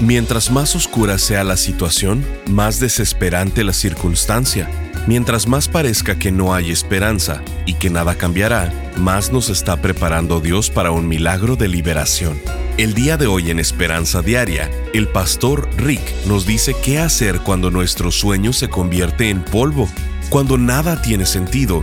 Mientras 0.00 0.50
más 0.50 0.74
oscura 0.74 1.18
sea 1.18 1.44
la 1.44 1.58
situación, 1.58 2.24
más 2.48 2.80
desesperante 2.80 3.64
la 3.64 3.74
circunstancia. 3.74 4.66
Mientras 5.06 5.46
más 5.46 5.68
parezca 5.68 6.18
que 6.18 6.32
no 6.32 6.54
hay 6.54 6.70
esperanza 6.70 7.42
y 7.66 7.74
que 7.74 7.90
nada 7.90 8.14
cambiará, 8.14 8.72
más 8.96 9.30
nos 9.30 9.50
está 9.50 9.76
preparando 9.82 10.40
Dios 10.40 10.70
para 10.70 10.90
un 10.90 11.06
milagro 11.06 11.54
de 11.54 11.68
liberación. 11.68 12.40
El 12.78 12.94
día 12.94 13.18
de 13.18 13.26
hoy 13.26 13.50
en 13.50 13.58
Esperanza 13.58 14.22
Diaria, 14.22 14.70
el 14.94 15.06
pastor 15.06 15.68
Rick 15.76 16.00
nos 16.24 16.46
dice 16.46 16.74
qué 16.82 16.98
hacer 16.98 17.40
cuando 17.40 17.70
nuestro 17.70 18.10
sueño 18.10 18.54
se 18.54 18.70
convierte 18.70 19.28
en 19.28 19.44
polvo, 19.44 19.86
cuando 20.30 20.56
nada 20.56 21.02
tiene 21.02 21.26
sentido 21.26 21.82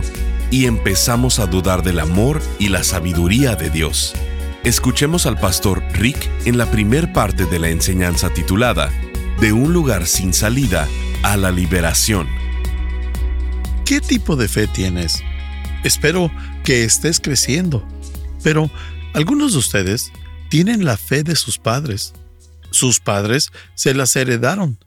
y 0.50 0.66
empezamos 0.66 1.38
a 1.38 1.46
dudar 1.46 1.84
del 1.84 2.00
amor 2.00 2.42
y 2.58 2.68
la 2.68 2.82
sabiduría 2.82 3.54
de 3.54 3.70
Dios. 3.70 4.14
Escuchemos 4.64 5.26
al 5.26 5.38
pastor 5.38 5.82
Rick 5.92 6.28
en 6.44 6.58
la 6.58 6.68
primer 6.68 7.12
parte 7.12 7.46
de 7.46 7.60
la 7.60 7.68
enseñanza 7.68 8.28
titulada 8.34 8.90
De 9.40 9.52
un 9.52 9.72
lugar 9.72 10.06
sin 10.06 10.34
salida 10.34 10.88
a 11.22 11.36
la 11.36 11.52
liberación. 11.52 12.28
¿Qué 13.86 14.00
tipo 14.00 14.34
de 14.34 14.48
fe 14.48 14.66
tienes? 14.66 15.22
Espero 15.84 16.30
que 16.64 16.82
estés 16.82 17.20
creciendo, 17.20 17.86
pero 18.42 18.68
algunos 19.14 19.52
de 19.52 19.58
ustedes 19.58 20.12
tienen 20.50 20.84
la 20.84 20.96
fe 20.96 21.22
de 21.22 21.36
sus 21.36 21.58
padres. 21.58 22.12
Sus 22.72 22.98
padres 22.98 23.50
se 23.76 23.94
las 23.94 24.16
heredaron. 24.16 24.84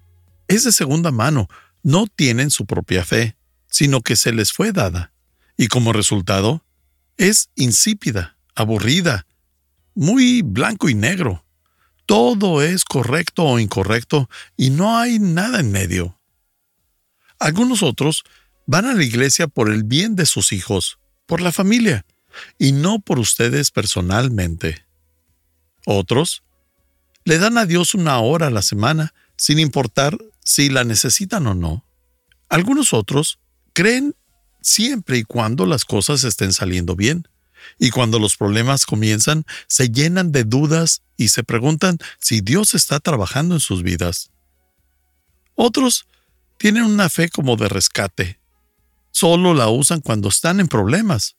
Es 0.49 0.65
de 0.65 0.73
segunda 0.73 1.11
mano, 1.11 1.47
no 1.81 2.07
tienen 2.07 2.51
su 2.51 2.65
propia 2.65 3.05
fe, 3.05 3.37
sino 3.67 4.01
que 4.01 4.17
se 4.17 4.33
les 4.33 4.51
fue 4.51 4.73
dada. 4.73 5.13
Y 5.55 5.69
como 5.69 5.93
resultado, 5.93 6.65
es 7.15 7.49
insípida, 7.55 8.37
aburrida, 8.53 9.25
muy 9.95 10.41
blanco 10.41 10.89
y 10.89 10.95
negro. 10.95 11.43
Todo 12.05 12.61
es 12.61 12.83
correcto 12.83 13.43
o 13.43 13.59
incorrecto 13.59 14.29
y 14.57 14.69
no 14.69 14.97
hay 14.97 15.19
nada 15.19 15.59
en 15.59 15.71
medio. 15.71 16.19
Algunos 17.39 17.83
otros 17.83 18.23
van 18.65 18.85
a 18.85 18.93
la 18.93 19.03
iglesia 19.03 19.47
por 19.47 19.69
el 19.69 19.83
bien 19.83 20.15
de 20.15 20.25
sus 20.25 20.51
hijos, 20.51 20.99
por 21.25 21.41
la 21.41 21.51
familia, 21.51 22.05
y 22.57 22.71
no 22.71 22.99
por 22.99 23.19
ustedes 23.19 23.71
personalmente. 23.71 24.85
Otros 25.85 26.43
le 27.23 27.37
dan 27.37 27.57
a 27.57 27.65
Dios 27.65 27.93
una 27.93 28.19
hora 28.19 28.47
a 28.47 28.51
la 28.51 28.61
semana, 28.61 29.13
sin 29.35 29.59
importar 29.59 30.17
si 30.43 30.69
la 30.69 30.83
necesitan 30.83 31.47
o 31.47 31.55
no. 31.55 31.85
Algunos 32.49 32.93
otros 32.93 33.39
creen 33.73 34.15
siempre 34.61 35.17
y 35.17 35.23
cuando 35.23 35.65
las 35.65 35.85
cosas 35.85 36.23
estén 36.23 36.53
saliendo 36.53 36.95
bien. 36.95 37.27
Y 37.77 37.89
cuando 37.89 38.19
los 38.19 38.37
problemas 38.37 38.85
comienzan, 38.85 39.45
se 39.67 39.89
llenan 39.89 40.31
de 40.31 40.43
dudas 40.43 41.01
y 41.17 41.29
se 41.29 41.43
preguntan 41.43 41.97
si 42.19 42.41
Dios 42.41 42.73
está 42.73 42.99
trabajando 42.99 43.55
en 43.55 43.61
sus 43.61 43.83
vidas. 43.83 44.31
Otros 45.55 46.07
tienen 46.57 46.83
una 46.83 47.09
fe 47.09 47.29
como 47.29 47.55
de 47.55 47.69
rescate. 47.69 48.39
Solo 49.11 49.53
la 49.53 49.69
usan 49.69 50.01
cuando 50.01 50.29
están 50.29 50.59
en 50.59 50.67
problemas. 50.67 51.35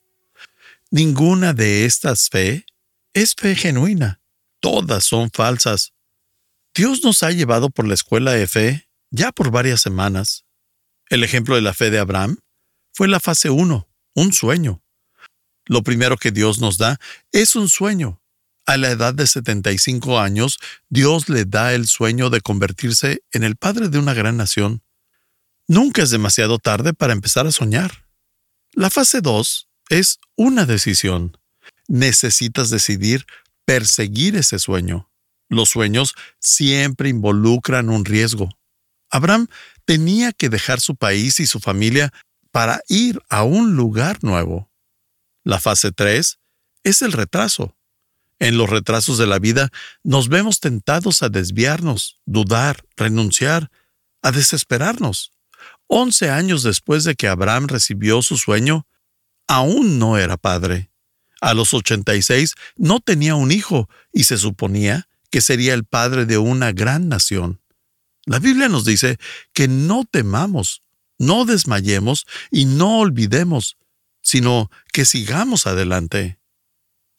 Ninguna 0.91 1.55
de 1.55 1.85
estas 1.85 2.29
fe 2.29 2.67
es 3.15 3.35
fe 3.35 3.55
genuina. 3.57 4.21
Todas 4.61 5.05
son 5.05 5.31
falsas. 5.31 5.93
Dios 6.75 7.03
nos 7.03 7.23
ha 7.23 7.31
llevado 7.31 7.71
por 7.71 7.87
la 7.87 7.95
escuela 7.95 8.33
de 8.33 8.47
fe 8.47 8.89
ya 9.11 9.33
por 9.33 9.51
varias 9.51 9.81
semanas. 9.81 10.45
El 11.09 11.23
ejemplo 11.25 11.55
de 11.55 11.63
la 11.63 11.75
fe 11.75 11.91
de 11.91 11.99
Abraham 11.99 12.39
fue 12.93 13.09
la 13.09 13.21
fase 13.21 13.51
1, 13.51 13.89
un 14.15 14.33
sueño. 14.33 14.82
Lo 15.67 15.83
primero 15.83 16.17
que 16.17 16.31
Dios 16.31 16.61
nos 16.61 16.79
da 16.79 16.99
es 17.31 17.57
un 17.57 17.69
sueño. 17.69 18.21
A 18.67 18.77
la 18.77 18.91
edad 18.91 19.13
de 19.15 19.27
75 19.27 20.21
años, 20.21 20.59
Dios 20.89 21.29
le 21.29 21.45
da 21.45 21.75
el 21.75 21.87
sueño 21.89 22.31
de 22.31 22.41
convertirse 22.41 23.23
en 23.33 23.43
el 23.43 23.57
padre 23.57 23.89
de 23.89 23.99
una 23.99 24.15
gran 24.15 24.37
nación. 24.37 24.83
Nunca 25.67 26.03
es 26.03 26.11
demasiado 26.11 26.59
tarde 26.59 26.95
para 26.95 27.13
empezar 27.13 27.47
a 27.47 27.53
soñar. 27.53 28.07
La 28.73 28.91
fase 28.91 29.21
2 29.21 29.69
es 29.91 30.19
una 30.37 30.65
decisión. 30.65 31.37
Necesitas 31.89 32.71
decidir 32.71 33.27
perseguir 33.65 34.37
ese 34.37 34.59
sueño. 34.59 35.11
Los 35.49 35.71
sueños 35.71 36.15
siempre 36.39 37.09
involucran 37.09 37.91
un 37.91 38.05
riesgo. 38.05 38.49
Abraham 39.11 39.49
tenía 39.85 40.33
que 40.33 40.49
dejar 40.49 40.81
su 40.81 40.97
país 40.97 41.41
y 41.41 41.47
su 41.47 41.61
familia 41.61 42.13
para 42.51 42.81
ir 42.89 43.21
a 43.29 43.43
un 43.43 43.77
lugar 43.77 44.23
nuevo. 44.23 44.72
La 45.45 45.59
fase 45.61 45.93
3 45.93 46.39
es 46.85 47.03
el 47.03 47.13
retraso. 47.13 47.77
En 48.39 48.57
los 48.57 48.69
retrasos 48.71 49.19
de 49.19 49.27
la 49.27 49.39
vida 49.39 49.71
nos 50.03 50.29
vemos 50.29 50.61
tentados 50.61 51.23
a 51.23 51.29
desviarnos, 51.29 52.19
dudar, 52.27 52.85
renunciar, 52.97 53.71
a 54.23 54.33
desesperarnos. 54.33 55.33
Once 55.87 56.31
años 56.31 56.63
después 56.63 57.05
de 57.05 57.15
que 57.15 57.29
Abraham 57.29 57.67
recibió 57.69 58.23
su 58.23 58.37
sueño, 58.37 58.87
aún 59.47 59.99
no 59.99 60.17
era 60.19 60.37
padre. 60.37 60.91
A 61.41 61.55
los 61.55 61.75
86 61.75 62.55
no 62.77 63.01
tenía 63.01 63.35
un 63.35 63.53
hijo 63.53 63.89
y 64.13 64.25
se 64.25 64.39
suponía 64.39 65.09
que 65.31 65.41
sería 65.41 65.75
el 65.75 65.85
padre 65.85 66.25
de 66.27 66.39
una 66.39 66.73
gran 66.73 67.09
nación. 67.09 67.61
La 68.25 68.39
Biblia 68.39 68.69
nos 68.69 68.85
dice 68.85 69.19
que 69.53 69.67
no 69.67 70.05
temamos, 70.09 70.83
no 71.19 71.45
desmayemos 71.45 72.27
y 72.51 72.67
no 72.67 73.01
olvidemos 73.01 73.77
sino 74.23 74.71
que 74.93 75.05
sigamos 75.05 75.67
adelante. 75.67 76.39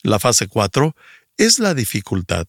La 0.02 0.20
fase 0.20 0.48
4 0.48 0.96
es 1.38 1.60
la 1.60 1.74
dificultad. 1.74 2.48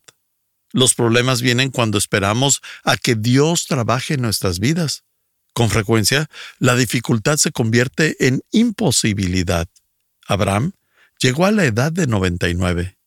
Los 0.73 0.95
problemas 0.95 1.41
vienen 1.41 1.71
cuando 1.71 1.99
esperamos 1.99 2.61
a 2.83 2.97
que 2.97 3.15
Dios 3.15 3.67
trabaje 3.67 4.15
en 4.15 4.23
nuestras 4.23 4.59
vidas. 4.59 5.05
Con 5.53 5.71
frecuencia, 5.71 6.29
la 6.59 6.75
dificultad 6.75 7.37
se 7.37 7.53
convierte 7.53 8.27
en 8.27 8.43
imposibilidad. 8.51 9.69
Abraham 10.27 10.73
llegó 11.21 11.47
a 11.47 11.53
la 11.53 11.65
edad 11.65 11.93
de 11.93 12.09
99. 12.09 12.99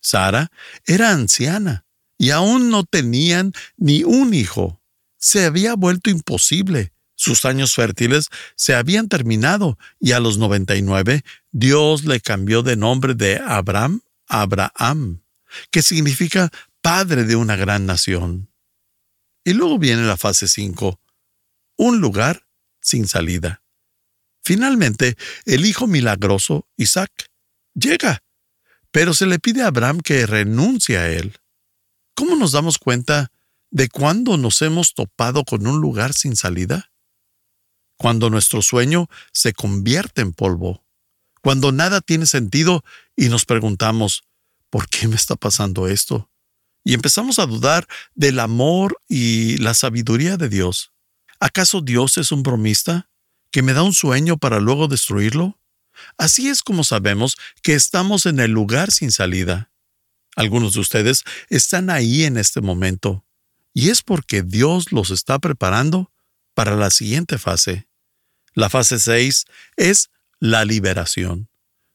Sara 0.00 0.52
era 0.84 1.10
anciana 1.10 1.84
y 2.16 2.30
aún 2.30 2.70
no 2.70 2.84
tenían 2.84 3.52
ni 3.76 4.04
un 4.04 4.34
hijo. 4.34 4.80
Se 5.18 5.44
había 5.44 5.74
vuelto 5.74 6.10
imposible 6.10 6.92
sus 7.16 7.44
años 7.44 7.74
fértiles 7.74 8.28
se 8.54 8.74
habían 8.74 9.08
terminado 9.08 9.78
y 9.98 10.12
a 10.12 10.20
los 10.20 10.38
99 10.38 11.24
Dios 11.50 12.04
le 12.04 12.20
cambió 12.20 12.62
de 12.62 12.76
nombre 12.76 13.14
de 13.14 13.38
Abraham 13.38 14.02
a 14.28 14.42
Abraham, 14.42 15.22
que 15.70 15.82
significa 15.82 16.50
padre 16.82 17.24
de 17.24 17.36
una 17.36 17.56
gran 17.56 17.86
nación. 17.86 18.50
Y 19.44 19.54
luego 19.54 19.78
viene 19.78 20.02
la 20.02 20.16
fase 20.16 20.46
5, 20.46 21.00
un 21.78 22.00
lugar 22.00 22.46
sin 22.80 23.08
salida. 23.08 23.62
Finalmente, 24.42 25.16
el 25.44 25.66
hijo 25.66 25.86
milagroso, 25.86 26.68
Isaac, 26.76 27.30
llega, 27.74 28.22
pero 28.90 29.14
se 29.14 29.26
le 29.26 29.38
pide 29.38 29.62
a 29.62 29.68
Abraham 29.68 30.00
que 30.00 30.26
renuncie 30.26 30.98
a 30.98 31.08
él. 31.08 31.38
¿Cómo 32.14 32.36
nos 32.36 32.52
damos 32.52 32.78
cuenta 32.78 33.32
de 33.70 33.88
cuándo 33.88 34.36
nos 34.36 34.62
hemos 34.62 34.94
topado 34.94 35.44
con 35.44 35.66
un 35.66 35.80
lugar 35.80 36.12
sin 36.12 36.36
salida? 36.36 36.92
Cuando 37.96 38.30
nuestro 38.30 38.62
sueño 38.62 39.08
se 39.32 39.52
convierte 39.52 40.22
en 40.22 40.32
polvo, 40.32 40.84
cuando 41.42 41.72
nada 41.72 42.00
tiene 42.00 42.26
sentido 42.26 42.84
y 43.16 43.28
nos 43.28 43.44
preguntamos, 43.44 44.24
¿por 44.70 44.88
qué 44.88 45.08
me 45.08 45.16
está 45.16 45.36
pasando 45.36 45.88
esto? 45.88 46.30
Y 46.84 46.94
empezamos 46.94 47.38
a 47.38 47.46
dudar 47.46 47.86
del 48.14 48.38
amor 48.38 49.00
y 49.08 49.56
la 49.58 49.74
sabiduría 49.74 50.36
de 50.36 50.48
Dios. 50.48 50.92
¿Acaso 51.40 51.80
Dios 51.80 52.18
es 52.18 52.32
un 52.32 52.42
bromista 52.42 53.08
que 53.50 53.62
me 53.62 53.72
da 53.72 53.82
un 53.82 53.94
sueño 53.94 54.36
para 54.36 54.60
luego 54.60 54.88
destruirlo? 54.88 55.58
Así 56.18 56.48
es 56.48 56.62
como 56.62 56.84
sabemos 56.84 57.36
que 57.62 57.74
estamos 57.74 58.26
en 58.26 58.40
el 58.40 58.50
lugar 58.50 58.90
sin 58.90 59.12
salida. 59.12 59.70
Algunos 60.36 60.74
de 60.74 60.80
ustedes 60.80 61.24
están 61.48 61.90
ahí 61.90 62.24
en 62.24 62.36
este 62.36 62.60
momento, 62.60 63.24
y 63.72 63.90
es 63.90 64.02
porque 64.02 64.42
Dios 64.42 64.92
los 64.92 65.10
está 65.10 65.38
preparando 65.38 66.12
para 66.54 66.76
la 66.76 66.90
siguiente 66.90 67.38
fase. 67.38 67.85
La 68.56 68.70
fase 68.70 68.98
6 68.98 69.44
es 69.76 70.08
la 70.40 70.64
liberación. 70.64 71.50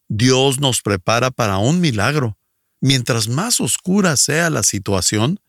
Dios 0.08 0.60
nos 0.60 0.84
prepara 0.84 1.32
para 1.32 1.58
un 1.58 1.82
milagro. 1.82 2.38
Mientras 2.80 3.28
más 3.28 3.60
oscura 3.60 4.16
sea 4.16 4.52
la 4.52 4.62
situación, 4.62 5.40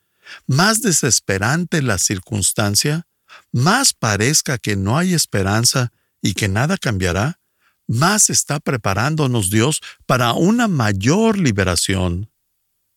más 0.47 0.81
desesperante 0.81 1.82
la 1.82 1.99
circunstancia, 1.99 3.06
más 3.53 3.93
parezca 3.93 4.56
que 4.56 4.75
no 4.75 4.97
hay 4.97 5.12
esperanza 5.12 5.93
y 6.23 6.32
que 6.32 6.49
nada 6.49 6.79
cambiará, 6.79 7.41
más 7.87 8.31
está 8.31 8.58
preparándonos 8.58 9.50
Dios 9.50 9.82
para 10.06 10.32
una 10.32 10.67
mayor 10.67 11.38
liberación. 11.38 12.31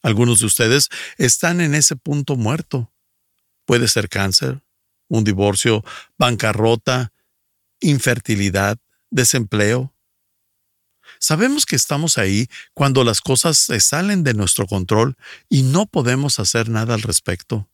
Algunos 0.01 0.39
de 0.39 0.45
ustedes 0.45 0.87
están 1.17 1.59
en 1.59 1.75
ese 1.75 1.97
punto 1.97 2.37
muerto. 2.37 2.93
Puede 3.65 3.89
ser 3.89 4.07
cáncer, 4.07 4.61
un 5.09 5.25
divorcio, 5.25 5.83
bancarrota, 6.17 7.11
infertilidad, 7.89 8.77
desempleo. 9.09 9.93
Sabemos 11.19 11.65
que 11.65 11.75
estamos 11.75 12.17
ahí 12.17 12.47
cuando 12.73 13.03
las 13.03 13.21
cosas 13.21 13.57
se 13.57 13.79
salen 13.79 14.23
de 14.23 14.33
nuestro 14.33 14.67
control 14.67 15.15
y 15.49 15.63
no 15.63 15.85
podemos 15.85 16.39
hacer 16.39 16.69
nada 16.69 16.93
al 16.93 17.01
respecto. 17.01 17.69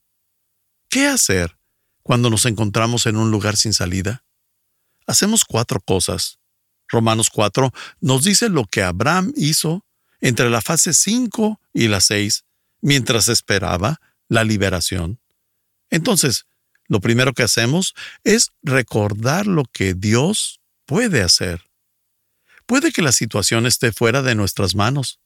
¿Qué 0.90 1.08
hacer 1.08 1.58
cuando 2.04 2.30
nos 2.30 2.46
encontramos 2.46 3.06
en 3.06 3.16
un 3.16 3.32
lugar 3.32 3.56
sin 3.56 3.74
salida? 3.74 4.24
Hacemos 5.08 5.46
cuatro 5.46 5.80
cosas. 5.82 6.40
Romanos 6.92 7.30
4 7.30 7.72
nos 8.02 8.24
dice 8.24 8.50
lo 8.50 8.66
que 8.66 8.84
Abraham 8.84 9.32
hizo 9.36 9.86
entre 10.20 10.50
la 10.50 10.62
fase 10.62 10.94
5 10.94 11.60
y 11.74 11.88
la 11.88 12.02
6 12.02 12.44
mientras 12.82 13.30
esperaba 13.30 14.02
la 14.28 14.44
liberación. 14.44 15.20
Entonces, 15.90 16.46
lo 16.92 17.00
primero 17.00 17.32
que 17.32 17.44
hacemos 17.44 17.96
es 18.26 18.52
recordar 18.64 19.48
lo 19.48 19.64
que 19.64 19.94
Dios 19.94 20.60
puede 20.86 21.22
hacer. 21.22 21.62
Puede 22.66 22.92
que 22.92 23.02
la 23.02 23.14
situación 23.14 23.66
esté 23.66 23.94
fuera 23.94 24.22
de 24.22 24.36
nuestras 24.36 24.76
manos, 24.76 25.22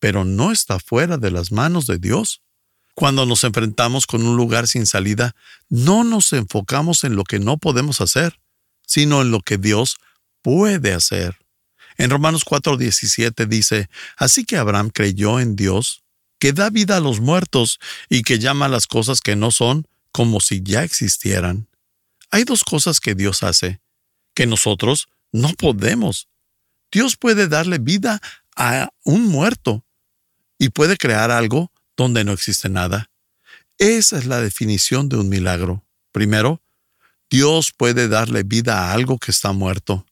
pero 0.00 0.24
no 0.24 0.50
está 0.50 0.80
fuera 0.80 1.16
de 1.16 1.30
las 1.30 1.52
manos 1.52 1.86
de 1.86 1.98
Dios. 1.98 2.42
Cuando 2.96 3.26
nos 3.26 3.44
enfrentamos 3.44 4.08
con 4.08 4.26
un 4.26 4.36
lugar 4.36 4.66
sin 4.66 4.86
salida, 4.86 5.36
no 5.68 6.02
nos 6.02 6.32
enfocamos 6.32 7.04
en 7.04 7.14
lo 7.14 7.22
que 7.22 7.38
no 7.38 7.58
podemos 7.58 8.00
hacer, 8.00 8.40
sino 8.84 9.22
en 9.22 9.30
lo 9.30 9.38
que 9.38 9.56
Dios 9.56 9.98
puede 10.42 10.94
hacer. 10.94 11.38
En 11.96 12.10
Romanos 12.10 12.44
4:17 12.44 13.46
dice, 13.46 13.88
Así 14.16 14.44
que 14.44 14.56
Abraham 14.56 14.90
creyó 14.92 15.38
en 15.38 15.54
Dios, 15.54 16.02
que 16.40 16.52
da 16.52 16.70
vida 16.70 16.96
a 16.96 17.00
los 17.00 17.20
muertos 17.20 17.78
y 18.08 18.22
que 18.22 18.40
llama 18.40 18.66
a 18.66 18.68
las 18.68 18.88
cosas 18.88 19.20
que 19.20 19.36
no 19.36 19.52
son 19.52 19.86
como 20.14 20.38
si 20.38 20.62
ya 20.62 20.84
existieran. 20.84 21.66
Hay 22.30 22.44
dos 22.44 22.62
cosas 22.62 23.00
que 23.00 23.16
Dios 23.16 23.42
hace, 23.42 23.80
que 24.32 24.46
nosotros 24.46 25.08
no 25.32 25.48
podemos. 25.54 26.28
Dios 26.92 27.16
puede 27.16 27.48
darle 27.48 27.78
vida 27.78 28.22
a 28.54 28.90
un 29.02 29.26
muerto 29.26 29.84
y 30.56 30.68
puede 30.68 30.96
crear 30.96 31.32
algo 31.32 31.72
donde 31.96 32.22
no 32.22 32.30
existe 32.30 32.68
nada. 32.68 33.10
Esa 33.78 34.16
es 34.16 34.26
la 34.26 34.40
definición 34.40 35.08
de 35.08 35.16
un 35.16 35.28
milagro. 35.28 35.84
Primero, 36.12 36.62
Dios 37.28 37.72
puede 37.76 38.06
darle 38.06 38.44
vida 38.44 38.84
a 38.84 38.92
algo 38.92 39.18
que 39.18 39.32
está 39.32 39.50
muerto. 39.50 40.06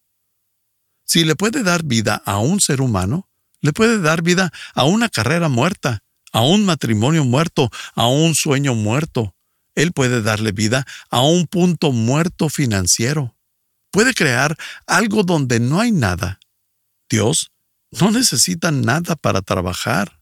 Si 1.04 1.24
le 1.24 1.36
puede 1.36 1.62
dar 1.62 1.84
vida 1.84 2.20
a 2.26 2.38
un 2.38 2.60
ser 2.60 2.80
humano, 2.80 3.28
le 3.60 3.72
puede 3.72 4.00
dar 4.00 4.22
vida 4.22 4.52
a 4.74 4.82
una 4.82 5.08
carrera 5.08 5.48
muerta, 5.48 6.02
a 6.32 6.40
un 6.40 6.64
matrimonio 6.64 7.24
muerto, 7.24 7.70
a 7.94 8.08
un 8.08 8.34
sueño 8.34 8.74
muerto, 8.74 9.36
él 9.74 9.92
puede 9.92 10.22
darle 10.22 10.52
vida 10.52 10.86
a 11.10 11.22
un 11.22 11.46
punto 11.46 11.92
muerto 11.92 12.48
financiero. 12.48 13.36
Puede 13.90 14.14
crear 14.14 14.56
algo 14.86 15.22
donde 15.22 15.60
no 15.60 15.80
hay 15.80 15.92
nada. 15.92 16.40
Dios 17.08 17.50
no 17.90 18.10
necesita 18.10 18.70
nada 18.70 19.16
para 19.16 19.42
trabajar. 19.42 20.20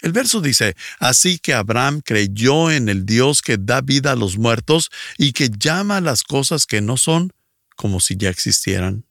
El 0.00 0.12
verso 0.12 0.40
dice, 0.40 0.76
así 0.98 1.38
que 1.38 1.54
Abraham 1.54 2.00
creyó 2.04 2.70
en 2.70 2.88
el 2.88 3.06
Dios 3.06 3.42
que 3.42 3.56
da 3.56 3.80
vida 3.80 4.12
a 4.12 4.16
los 4.16 4.36
muertos 4.36 4.90
y 5.16 5.32
que 5.32 5.50
llama 5.50 5.98
a 5.98 6.00
las 6.00 6.22
cosas 6.22 6.66
que 6.66 6.80
no 6.80 6.96
son 6.96 7.32
como 7.76 8.00
si 8.00 8.16
ya 8.16 8.28
existieran. 8.28 9.06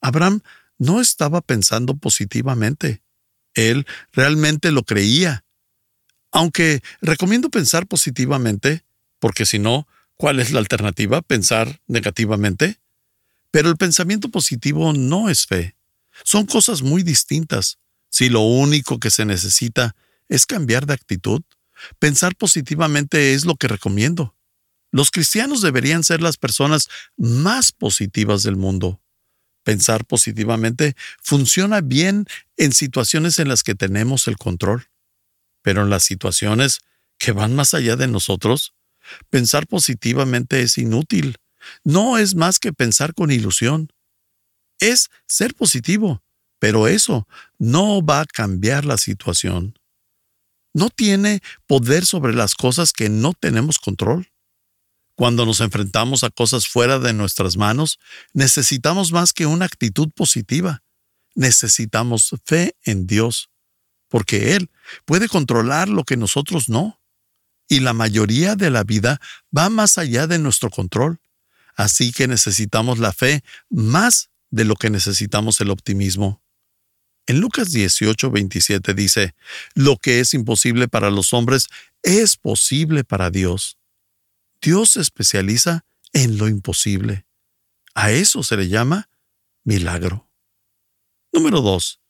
Abraham 0.00 0.42
no 0.78 1.00
estaba 1.00 1.40
pensando 1.40 1.96
positivamente. 1.96 3.02
Él 3.54 3.86
realmente 4.12 4.72
lo 4.72 4.82
creía 4.84 5.44
aunque 6.32 6.82
recomiendo 7.00 7.50
pensar 7.50 7.86
positivamente, 7.86 8.84
porque 9.18 9.46
si 9.46 9.58
no, 9.58 9.86
¿cuál 10.16 10.40
es 10.40 10.50
la 10.50 10.58
alternativa? 10.58 11.22
¿Pensar 11.22 11.80
negativamente? 11.86 12.80
Pero 13.50 13.68
el 13.68 13.76
pensamiento 13.76 14.30
positivo 14.30 14.92
no 14.94 15.28
es 15.28 15.46
fe. 15.46 15.76
Son 16.24 16.46
cosas 16.46 16.82
muy 16.82 17.02
distintas. 17.02 17.78
Si 18.08 18.28
lo 18.28 18.40
único 18.40 18.98
que 18.98 19.10
se 19.10 19.24
necesita 19.24 19.94
es 20.28 20.46
cambiar 20.46 20.86
de 20.86 20.94
actitud, 20.94 21.42
pensar 21.98 22.34
positivamente 22.34 23.34
es 23.34 23.44
lo 23.44 23.56
que 23.56 23.68
recomiendo. 23.68 24.34
Los 24.90 25.10
cristianos 25.10 25.62
deberían 25.62 26.04
ser 26.04 26.20
las 26.20 26.36
personas 26.36 26.88
más 27.16 27.72
positivas 27.72 28.42
del 28.42 28.56
mundo. 28.56 29.00
Pensar 29.64 30.04
positivamente 30.04 30.96
funciona 31.20 31.80
bien 31.80 32.26
en 32.56 32.72
situaciones 32.72 33.38
en 33.38 33.48
las 33.48 33.62
que 33.62 33.74
tenemos 33.74 34.28
el 34.28 34.36
control. 34.36 34.86
Pero 35.62 35.82
en 35.82 35.90
las 35.90 36.04
situaciones 36.04 36.80
que 37.18 37.32
van 37.32 37.54
más 37.54 37.72
allá 37.72 37.96
de 37.96 38.08
nosotros, 38.08 38.74
pensar 39.30 39.66
positivamente 39.66 40.62
es 40.62 40.76
inútil. 40.78 41.36
No 41.84 42.18
es 42.18 42.34
más 42.34 42.58
que 42.58 42.72
pensar 42.72 43.14
con 43.14 43.30
ilusión. 43.30 43.92
Es 44.80 45.08
ser 45.28 45.54
positivo, 45.54 46.22
pero 46.58 46.88
eso 46.88 47.28
no 47.58 48.04
va 48.04 48.20
a 48.20 48.26
cambiar 48.26 48.84
la 48.84 48.98
situación. 48.98 49.78
No 50.74 50.90
tiene 50.90 51.40
poder 51.66 52.06
sobre 52.06 52.34
las 52.34 52.54
cosas 52.54 52.92
que 52.92 53.08
no 53.08 53.34
tenemos 53.34 53.78
control. 53.78 54.32
Cuando 55.14 55.46
nos 55.46 55.60
enfrentamos 55.60 56.24
a 56.24 56.30
cosas 56.30 56.66
fuera 56.66 56.98
de 56.98 57.12
nuestras 57.12 57.56
manos, 57.56 57.98
necesitamos 58.32 59.12
más 59.12 59.32
que 59.32 59.46
una 59.46 59.66
actitud 59.66 60.08
positiva. 60.10 60.82
Necesitamos 61.34 62.34
fe 62.44 62.74
en 62.84 63.06
Dios 63.06 63.51
porque 64.12 64.54
Él 64.56 64.68
puede 65.06 65.26
controlar 65.26 65.88
lo 65.88 66.04
que 66.04 66.18
nosotros 66.18 66.68
no. 66.68 67.00
Y 67.66 67.80
la 67.80 67.94
mayoría 67.94 68.56
de 68.56 68.68
la 68.68 68.84
vida 68.84 69.22
va 69.56 69.70
más 69.70 69.96
allá 69.96 70.26
de 70.26 70.38
nuestro 70.38 70.68
control. 70.68 71.18
Así 71.76 72.12
que 72.12 72.28
necesitamos 72.28 72.98
la 72.98 73.14
fe 73.14 73.42
más 73.70 74.28
de 74.50 74.66
lo 74.66 74.76
que 74.76 74.90
necesitamos 74.90 75.62
el 75.62 75.70
optimismo. 75.70 76.42
En 77.26 77.40
Lucas 77.40 77.72
18, 77.72 78.30
27 78.30 78.92
dice, 78.92 79.34
Lo 79.72 79.96
que 79.96 80.20
es 80.20 80.34
imposible 80.34 80.88
para 80.88 81.08
los 81.08 81.32
hombres 81.32 81.68
es 82.02 82.36
posible 82.36 83.04
para 83.04 83.30
Dios. 83.30 83.78
Dios 84.60 84.90
se 84.90 85.00
especializa 85.00 85.86
en 86.12 86.36
lo 86.36 86.48
imposible. 86.48 87.24
A 87.94 88.10
eso 88.10 88.42
se 88.42 88.58
le 88.58 88.68
llama 88.68 89.08
milagro. 89.64 90.28
Número 91.32 91.62
2. 91.62 92.01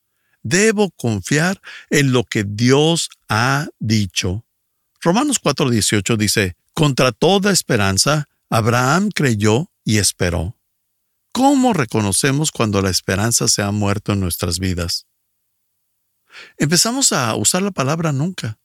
Debo 0.42 0.90
confiar 0.90 1.60
en 1.90 2.12
lo 2.12 2.24
que 2.24 2.44
Dios 2.44 3.08
ha 3.28 3.68
dicho. 3.78 4.44
Romanos 5.00 5.38
4:18 5.40 6.16
dice, 6.16 6.56
Contra 6.74 7.12
toda 7.12 7.52
esperanza, 7.52 8.28
Abraham 8.48 9.10
creyó 9.14 9.70
y 9.84 9.98
esperó. 9.98 10.56
¿Cómo 11.32 11.72
reconocemos 11.72 12.50
cuando 12.50 12.82
la 12.82 12.90
esperanza 12.90 13.48
se 13.48 13.62
ha 13.62 13.70
muerto 13.70 14.12
en 14.12 14.20
nuestras 14.20 14.58
vidas? 14.58 15.06
Empezamos 16.58 17.12
a 17.12 17.34
usar 17.34 17.62
la 17.62 17.70
palabra 17.70 18.12
nunca. 18.12 18.58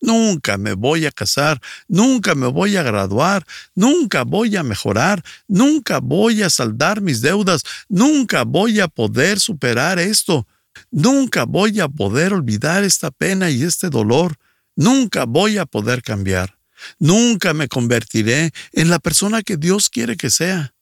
Nunca 0.00 0.58
me 0.58 0.74
voy 0.74 1.06
a 1.06 1.12
casar, 1.12 1.60
nunca 1.88 2.34
me 2.34 2.46
voy 2.46 2.76
a 2.76 2.82
graduar, 2.82 3.46
nunca 3.74 4.22
voy 4.22 4.54
a 4.56 4.62
mejorar, 4.62 5.24
nunca 5.48 5.98
voy 5.98 6.42
a 6.42 6.50
saldar 6.50 7.00
mis 7.00 7.22
deudas, 7.22 7.62
nunca 7.88 8.44
voy 8.44 8.80
a 8.80 8.88
poder 8.88 9.40
superar 9.40 9.98
esto, 9.98 10.46
Nunca 10.90 11.44
voy 11.44 11.80
a 11.80 11.88
poder 11.88 12.32
olvidar 12.32 12.84
esta 12.84 13.10
pena 13.10 13.50
y 13.50 13.62
este 13.62 13.90
dolor. 13.90 14.36
Nunca 14.76 15.24
voy 15.24 15.58
a 15.58 15.66
poder 15.66 16.02
cambiar. 16.02 16.58
Nunca 16.98 17.54
me 17.54 17.68
convertiré 17.68 18.52
en 18.72 18.88
la 18.88 18.98
persona 18.98 19.42
que 19.42 19.56
Dios 19.56 19.90
quiere 19.90 20.16
que 20.16 20.30
sea. 20.30 20.74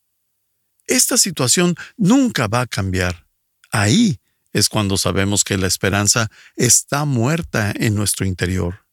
Esta 0.86 1.16
situación 1.16 1.76
nunca 1.96 2.48
va 2.48 2.62
a 2.62 2.66
cambiar. 2.66 3.26
Ahí 3.70 4.20
es 4.52 4.68
cuando 4.68 4.96
sabemos 4.96 5.44
que 5.44 5.56
la 5.56 5.66
esperanza 5.66 6.30
está 6.56 7.04
muerta 7.04 7.72
en 7.74 7.94
nuestro 7.94 8.26
interior. 8.26 8.86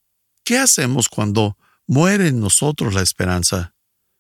¿Qué 0.44 0.58
hacemos 0.58 1.10
cuando 1.10 1.58
muere 1.86 2.28
en 2.28 2.40
nosotros 2.40 2.94
la 2.94 3.02
esperanza? 3.02 3.74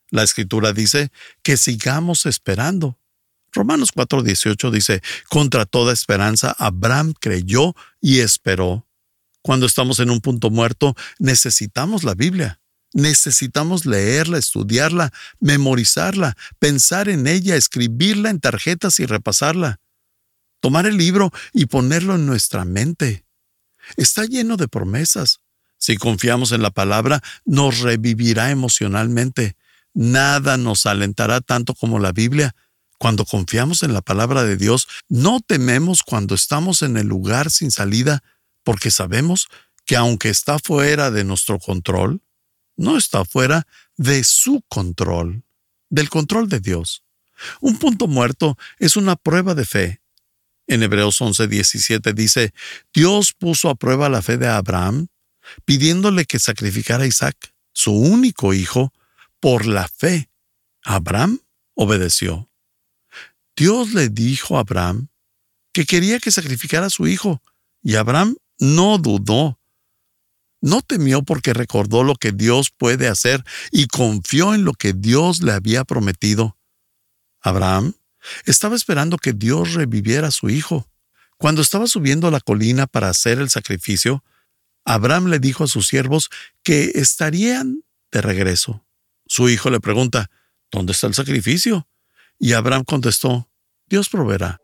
La 0.09 0.23
escritura 0.23 0.73
dice 0.73 1.11
que 1.43 1.55
sigamos 1.55 2.25
esperando. 2.25 2.99
Romanos 3.51 3.91
4:18 3.93 4.71
dice, 4.71 5.01
contra 5.29 5.65
toda 5.65 5.93
esperanza, 5.93 6.55
Abraham 6.57 7.13
creyó 7.19 7.75
y 8.01 8.19
esperó. 8.19 8.87
Cuando 9.41 9.65
estamos 9.65 9.99
en 9.99 10.09
un 10.09 10.21
punto 10.21 10.49
muerto, 10.49 10.95
necesitamos 11.17 12.03
la 12.03 12.13
Biblia. 12.13 12.59
Necesitamos 12.93 13.85
leerla, 13.85 14.37
estudiarla, 14.37 15.13
memorizarla, 15.39 16.35
pensar 16.57 17.07
en 17.07 17.27
ella, 17.27 17.55
escribirla 17.55 18.31
en 18.31 18.39
tarjetas 18.39 18.99
y 18.99 19.05
repasarla. 19.05 19.79
Tomar 20.59 20.87
el 20.87 20.97
libro 20.97 21.31
y 21.53 21.67
ponerlo 21.67 22.15
en 22.15 22.25
nuestra 22.25 22.65
mente. 22.65 23.25
Está 23.95 24.25
lleno 24.25 24.57
de 24.57 24.67
promesas. 24.67 25.39
Si 25.77 25.97
confiamos 25.97 26.51
en 26.51 26.61
la 26.61 26.71
palabra, 26.71 27.21
nos 27.45 27.79
revivirá 27.79 28.51
emocionalmente. 28.51 29.55
Nada 29.93 30.57
nos 30.57 30.85
alentará 30.85 31.41
tanto 31.41 31.73
como 31.73 31.99
la 31.99 32.11
Biblia. 32.11 32.55
Cuando 32.99 33.23
confiamos 33.25 33.81
en 33.83 33.93
la 33.93 34.01
palabra 34.01 34.43
de 34.43 34.57
Dios, 34.57 34.87
no 35.07 35.39
tememos 35.39 36.03
cuando 36.03 36.35
estamos 36.35 36.81
en 36.81 36.97
el 36.97 37.07
lugar 37.07 37.49
sin 37.49 37.71
salida, 37.71 38.23
porque 38.63 38.91
sabemos 38.91 39.47
que 39.85 39.95
aunque 39.95 40.29
está 40.29 40.59
fuera 40.59 41.09
de 41.09 41.23
nuestro 41.23 41.59
control, 41.59 42.21
no 42.75 42.97
está 42.97 43.23
fuera 43.23 43.65
de 43.95 44.23
su 44.25 44.63
control, 44.67 45.43
del 45.89 46.09
control 46.09 46.49
de 46.49 46.59
Dios. 46.59 47.03
Un 47.61 47.79
punto 47.79 48.07
muerto 48.07 48.57
es 48.79 48.97
una 48.97 49.15
prueba 49.15 49.55
de 49.55 49.65
fe. 49.65 50.01
En 50.67 50.83
Hebreos 50.83 51.21
11:17 51.21 52.13
dice, 52.13 52.53
Dios 52.93 53.31
puso 53.31 53.69
a 53.69 53.75
prueba 53.75 54.09
la 54.09 54.21
fe 54.21 54.37
de 54.37 54.47
Abraham, 54.47 55.07
pidiéndole 55.63 56.25
que 56.25 56.37
sacrificara 56.37 57.05
a 57.05 57.07
Isaac, 57.07 57.53
su 57.71 57.93
único 57.93 58.53
hijo, 58.53 58.91
por 59.39 59.65
la 59.65 59.87
fe. 59.87 60.29
Abraham 60.83 61.39
obedeció. 61.75 62.48
Dios 63.59 63.93
le 63.93 64.07
dijo 64.07 64.55
a 64.55 64.61
Abraham 64.61 65.09
que 65.73 65.85
quería 65.85 66.19
que 66.19 66.31
sacrificara 66.31 66.85
a 66.85 66.89
su 66.89 67.07
hijo, 67.07 67.43
y 67.83 67.95
Abraham 67.95 68.37
no 68.57 68.97
dudó. 68.97 69.59
No 70.61 70.81
temió 70.81 71.23
porque 71.23 71.53
recordó 71.53 72.05
lo 72.05 72.15
que 72.15 72.31
Dios 72.31 72.71
puede 72.71 73.09
hacer 73.09 73.43
y 73.69 73.87
confió 73.87 74.53
en 74.53 74.63
lo 74.63 74.71
que 74.71 74.93
Dios 74.93 75.41
le 75.41 75.51
había 75.51 75.83
prometido. 75.83 76.57
Abraham 77.41 77.95
estaba 78.45 78.77
esperando 78.77 79.17
que 79.17 79.33
Dios 79.33 79.73
reviviera 79.73 80.29
a 80.29 80.31
su 80.31 80.49
hijo. 80.49 80.89
Cuando 81.37 81.61
estaba 81.61 81.87
subiendo 81.87 82.31
la 82.31 82.39
colina 82.39 82.87
para 82.87 83.09
hacer 83.09 83.39
el 83.39 83.49
sacrificio, 83.49 84.23
Abraham 84.85 85.27
le 85.27 85.39
dijo 85.39 85.65
a 85.65 85.67
sus 85.67 85.85
siervos 85.85 86.29
que 86.63 86.91
estarían 86.95 87.83
de 88.09 88.21
regreso. 88.21 88.85
Su 89.27 89.49
hijo 89.49 89.69
le 89.69 89.81
pregunta, 89.81 90.31
¿Dónde 90.71 90.91
está 90.93 91.07
el 91.07 91.13
sacrificio? 91.13 91.87
Y 92.41 92.53
Abraham 92.53 92.85
contestó, 92.85 93.49
Dios 93.89 94.07
proveerá. 94.07 94.57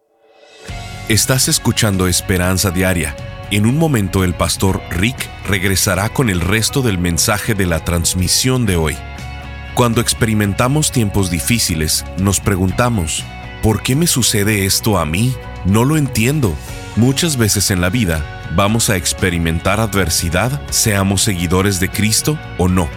Estás 1.10 1.50
escuchando 1.50 2.08
Esperanza 2.08 2.72
Diaria. 2.72 3.16
En 3.52 3.66
un 3.66 3.78
momento 3.78 4.24
el 4.24 4.34
pastor 4.34 4.82
Rick 4.90 5.30
regresará 5.46 6.10
con 6.10 6.30
el 6.30 6.40
resto 6.40 6.82
del 6.82 6.98
mensaje 6.98 7.54
de 7.54 7.66
la 7.66 7.84
transmisión 7.84 8.66
de 8.66 8.78
hoy. 8.78 8.96
Cuando 9.76 10.00
experimentamos 10.00 10.94
tiempos 10.94 11.30
difíciles, 11.30 12.06
nos 12.18 12.40
preguntamos, 12.40 13.26
¿por 13.62 13.84
qué 13.84 13.98
me 13.98 14.08
sucede 14.08 14.66
esto 14.66 14.98
a 14.98 15.06
mí? 15.06 15.36
No 15.66 15.84
lo 15.84 15.98
entiendo. 15.98 16.56
Muchas 16.96 17.36
veces 17.36 17.72
en 17.72 17.82
la 17.82 17.90
vida 17.90 18.24
vamos 18.56 18.90
a 18.90 18.96
experimentar 18.96 19.82
adversidad, 19.82 20.62
seamos 20.72 21.24
seguidores 21.24 21.82
de 21.82 21.90
Cristo 21.90 22.40
o 22.58 22.70
no. 22.70 22.88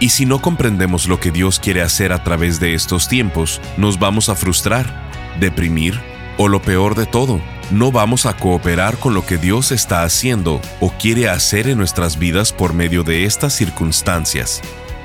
Y 0.00 0.08
si 0.08 0.24
no 0.24 0.40
comprendemos 0.40 1.06
lo 1.06 1.20
que 1.20 1.30
Dios 1.30 1.60
quiere 1.60 1.82
hacer 1.82 2.14
a 2.14 2.24
través 2.24 2.58
de 2.58 2.72
estos 2.72 3.06
tiempos, 3.06 3.60
nos 3.76 3.98
vamos 3.98 4.30
a 4.30 4.34
frustrar, 4.34 5.10
deprimir 5.38 6.00
o 6.38 6.48
lo 6.48 6.62
peor 6.62 6.94
de 6.94 7.04
todo, 7.04 7.38
no 7.70 7.92
vamos 7.92 8.24
a 8.24 8.34
cooperar 8.34 8.96
con 8.96 9.12
lo 9.12 9.26
que 9.26 9.36
Dios 9.36 9.72
está 9.72 10.02
haciendo 10.02 10.62
o 10.80 10.90
quiere 10.90 11.28
hacer 11.28 11.68
en 11.68 11.76
nuestras 11.76 12.18
vidas 12.18 12.50
por 12.50 12.72
medio 12.72 13.02
de 13.02 13.26
estas 13.26 13.52
circunstancias. 13.52 14.62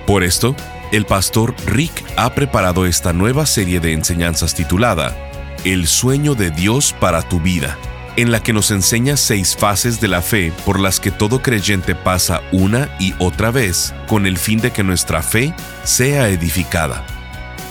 Por 0.07 0.23
esto, 0.23 0.55
el 0.93 1.05
pastor 1.05 1.53
Rick 1.65 1.91
ha 2.15 2.33
preparado 2.33 2.85
esta 2.85 3.11
nueva 3.11 3.45
serie 3.45 3.81
de 3.81 3.91
enseñanzas 3.91 4.55
titulada 4.55 5.13
El 5.65 5.87
sueño 5.87 6.35
de 6.35 6.51
Dios 6.51 6.95
para 6.97 7.21
tu 7.21 7.41
vida, 7.41 7.77
en 8.17 8.31
la 8.31 8.41
que 8.41 8.53
nos 8.53 8.71
enseña 8.71 9.17
seis 9.17 9.55
fases 9.55 9.99
de 10.01 10.07
la 10.07 10.21
fe 10.21 10.53
por 10.65 10.79
las 10.79 10.99
que 10.99 11.11
todo 11.11 11.41
creyente 11.41 11.95
pasa 11.95 12.41
una 12.51 12.89
y 12.99 13.13
otra 13.19 13.51
vez 13.51 13.93
con 14.07 14.25
el 14.25 14.37
fin 14.37 14.59
de 14.59 14.71
que 14.71 14.83
nuestra 14.83 15.21
fe 15.21 15.53
sea 15.83 16.29
edificada. 16.29 17.05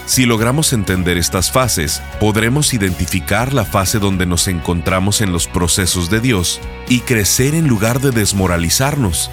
Si 0.07 0.27
logramos 0.27 0.75
entender 0.75 1.17
estas 1.17 1.51
fases, 1.51 2.03
podremos 2.21 2.75
identificar 2.75 3.55
la 3.55 3.65
fase 3.65 3.99
donde 3.99 4.27
nos 4.27 4.49
encontramos 4.49 5.23
en 5.23 5.33
los 5.33 5.47
procesos 5.47 6.11
de 6.11 6.21
Dios 6.21 6.61
y 6.89 7.01
crecer 7.01 7.55
en 7.55 7.69
lugar 7.69 8.01
de 8.01 8.11
desmoralizarnos. 8.11 9.31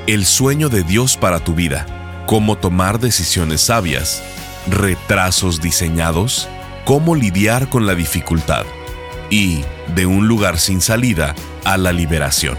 el 0.06 0.26
sueño 0.26 0.68
de 0.68 0.84
Dios 0.84 1.16
para 1.16 1.40
tu 1.40 1.54
vida 1.54 1.86
cómo 2.26 2.56
tomar 2.56 3.00
decisiones 3.00 3.62
sabias, 3.62 4.22
retrasos 4.68 5.60
diseñados, 5.60 6.48
cómo 6.84 7.14
lidiar 7.14 7.68
con 7.68 7.86
la 7.86 7.94
dificultad 7.94 8.64
y 9.30 9.62
de 9.94 10.06
un 10.06 10.28
lugar 10.28 10.58
sin 10.58 10.80
salida 10.80 11.34
a 11.64 11.76
la 11.76 11.92
liberación. 11.92 12.56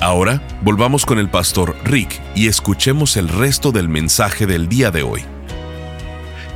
Ahora, 0.00 0.46
volvamos 0.62 1.06
con 1.06 1.18
el 1.18 1.30
pastor 1.30 1.74
Rick 1.84 2.20
y 2.34 2.48
escuchemos 2.48 3.16
el 3.16 3.30
resto 3.30 3.72
del 3.72 3.88
mensaje 3.88 4.46
del 4.46 4.68
día 4.68 4.90
de 4.90 5.02
hoy. 5.02 5.24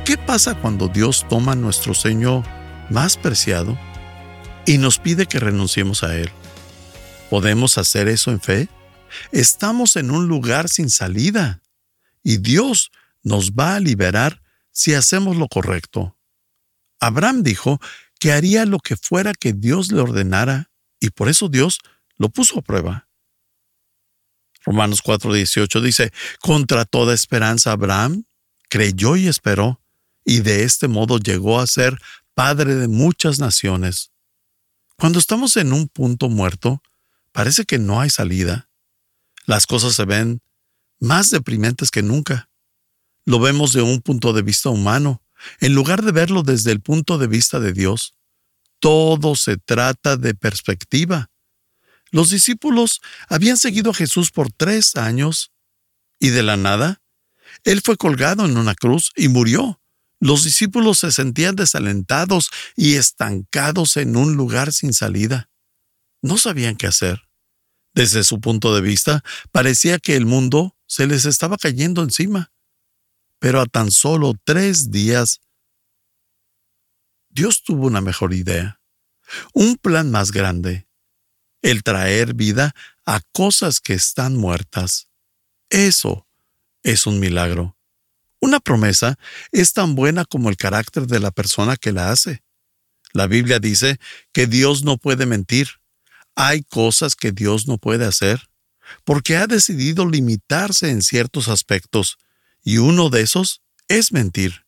¿Qué 0.05 0.15
pasa 0.15 0.53
cuando 0.53 0.87
Dios 0.87 1.25
toma 1.27 1.55
nuestro 1.55 1.95
Señor 1.95 2.43
más 2.91 3.17
preciado 3.17 3.79
y 4.67 4.77
nos 4.77 4.99
pide 4.99 5.25
que 5.25 5.39
renunciemos 5.39 6.03
a 6.03 6.15
Él? 6.15 6.29
¿Podemos 7.31 7.79
hacer 7.79 8.09
eso 8.09 8.29
en 8.29 8.41
fe? 8.41 8.69
Estamos 9.31 9.95
en 9.95 10.11
un 10.11 10.27
lugar 10.27 10.69
sin 10.69 10.91
salida 10.91 11.63
y 12.23 12.37
Dios 12.37 12.91
nos 13.23 13.53
va 13.53 13.75
a 13.75 13.79
liberar 13.79 14.43
si 14.71 14.93
hacemos 14.93 15.35
lo 15.35 15.47
correcto. 15.47 16.15
Abraham 16.99 17.41
dijo 17.41 17.79
que 18.19 18.33
haría 18.33 18.67
lo 18.67 18.77
que 18.77 18.97
fuera 18.97 19.33
que 19.33 19.51
Dios 19.51 19.91
le 19.91 19.99
ordenara 19.99 20.69
y 20.99 21.09
por 21.09 21.27
eso 21.27 21.49
Dios 21.49 21.79
lo 22.17 22.29
puso 22.29 22.59
a 22.59 22.61
prueba. 22.61 23.07
Romanos 24.63 25.01
4:18 25.03 25.81
dice, 25.81 26.11
contra 26.39 26.85
toda 26.85 27.13
esperanza 27.13 27.71
Abraham 27.71 28.25
creyó 28.69 29.15
y 29.15 29.27
esperó, 29.27 29.81
y 30.23 30.41
de 30.41 30.63
este 30.63 30.87
modo 30.87 31.17
llegó 31.17 31.59
a 31.59 31.67
ser 31.67 31.99
padre 32.33 32.75
de 32.75 32.87
muchas 32.87 33.39
naciones. 33.39 34.11
Cuando 34.97 35.17
estamos 35.17 35.57
en 35.57 35.73
un 35.73 35.87
punto 35.87 36.29
muerto, 36.29 36.81
parece 37.31 37.65
que 37.65 37.79
no 37.79 37.99
hay 37.99 38.09
salida. 38.09 38.69
Las 39.45 39.65
cosas 39.65 39.95
se 39.95 40.05
ven 40.05 40.41
más 40.99 41.31
deprimentes 41.31 41.89
que 41.89 42.03
nunca. 42.03 42.49
Lo 43.25 43.39
vemos 43.39 43.73
de 43.73 43.81
un 43.81 44.01
punto 44.01 44.31
de 44.31 44.43
vista 44.43 44.69
humano, 44.69 45.23
en 45.59 45.73
lugar 45.73 46.03
de 46.03 46.11
verlo 46.11 46.43
desde 46.43 46.71
el 46.71 46.81
punto 46.81 47.17
de 47.17 47.25
vista 47.25 47.59
de 47.59 47.73
Dios. 47.73 48.15
Todo 48.79 49.35
se 49.35 49.57
trata 49.57 50.17
de 50.17 50.35
perspectiva. 50.35 51.30
Los 52.11 52.29
discípulos 52.29 53.01
habían 53.29 53.57
seguido 53.57 53.91
a 53.91 53.95
Jesús 53.95 54.31
por 54.31 54.51
tres 54.51 54.95
años 54.95 55.51
y 56.19 56.29
de 56.29 56.43
la 56.43 56.57
nada, 56.57 57.01
Él 57.63 57.81
fue 57.83 57.97
colgado 57.97 58.45
en 58.45 58.57
una 58.57 58.75
cruz 58.75 59.11
y 59.15 59.29
murió. 59.29 59.81
Los 60.19 60.43
discípulos 60.43 60.99
se 60.99 61.11
sentían 61.11 61.55
desalentados 61.55 62.51
y 62.75 62.95
estancados 62.95 63.97
en 63.97 64.15
un 64.15 64.35
lugar 64.35 64.71
sin 64.71 64.93
salida. 64.93 65.49
No 66.21 66.37
sabían 66.37 66.75
qué 66.75 66.87
hacer. 66.87 67.23
Desde 67.93 68.23
su 68.23 68.39
punto 68.39 68.75
de 68.75 68.81
vista, 68.81 69.23
parecía 69.51 69.97
que 69.97 70.15
el 70.15 70.25
mundo 70.25 70.77
se 70.85 71.07
les 71.07 71.25
estaba 71.25 71.57
cayendo 71.57 72.03
encima. 72.03 72.51
Pero 73.39 73.59
a 73.59 73.65
tan 73.65 73.89
solo 73.89 74.35
tres 74.43 74.91
días, 74.91 75.41
Dios 77.29 77.63
tuvo 77.63 77.87
una 77.87 78.01
mejor 78.01 78.33
idea, 78.33 78.79
un 79.53 79.77
plan 79.77 80.11
más 80.11 80.31
grande, 80.31 80.87
el 81.61 81.83
traer 81.83 82.33
vida 82.33 82.73
a 83.05 83.21
cosas 83.31 83.79
que 83.79 83.93
están 83.93 84.35
muertas. 84.35 85.07
Eso 85.69 86.27
es 86.83 87.05
un 87.07 87.19
milagro. 87.19 87.77
Una 88.39 88.59
promesa 88.59 89.17
es 89.51 89.73
tan 89.73 89.95
buena 89.95 90.25
como 90.25 90.49
el 90.49 90.57
carácter 90.57 91.05
de 91.07 91.19
la 91.19 91.31
persona 91.31 91.77
que 91.77 91.91
la 91.91 92.11
hace. 92.11 92.43
La 93.13 93.27
Biblia 93.27 93.59
dice 93.59 93.99
que 94.31 94.47
Dios 94.47 94.83
no 94.83 94.97
puede 94.97 95.25
mentir. 95.25 95.67
Hay 96.35 96.63
cosas 96.63 97.15
que 97.15 97.31
Dios 97.31 97.67
no 97.67 97.77
puede 97.77 98.05
hacer, 98.05 98.49
porque 99.03 99.37
ha 99.37 99.47
decidido 99.47 100.07
limitarse 100.07 100.89
en 100.89 101.01
ciertos 101.01 101.49
aspectos, 101.49 102.17
y 102.63 102.77
uno 102.77 103.09
de 103.09 103.21
esos 103.21 103.61
es 103.87 104.11
mentir. 104.11 104.65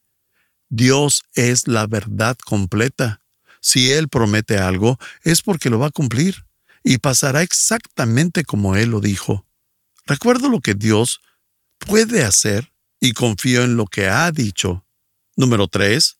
Dios 0.69 1.23
es 1.33 1.67
la 1.67 1.87
verdad 1.87 2.37
completa. 2.37 3.21
Si 3.61 3.91
Él 3.91 4.09
promete 4.09 4.57
algo, 4.57 4.99
es 5.23 5.41
porque 5.41 5.69
lo 5.69 5.79
va 5.79 5.87
a 5.87 5.91
cumplir, 5.91 6.45
y 6.83 6.97
pasará 6.97 7.41
exactamente 7.41 8.43
como 8.43 8.75
Él 8.75 8.89
lo 8.89 8.99
dijo. 8.99 9.47
Recuerdo 10.05 10.49
lo 10.49 10.59
que 10.59 10.73
Dios 10.73 11.21
puede 11.77 12.23
hacer 12.23 12.73
y 12.99 13.13
confío 13.13 13.63
en 13.63 13.77
lo 13.77 13.85
que 13.85 14.07
ha 14.07 14.31
dicho. 14.31 14.85
Número 15.35 15.67
3. 15.67 16.17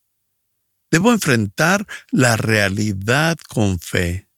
Debo 0.90 1.12
enfrentar 1.12 1.86
la 2.10 2.36
realidad 2.36 3.36
con 3.48 3.78
fe. 3.78 4.28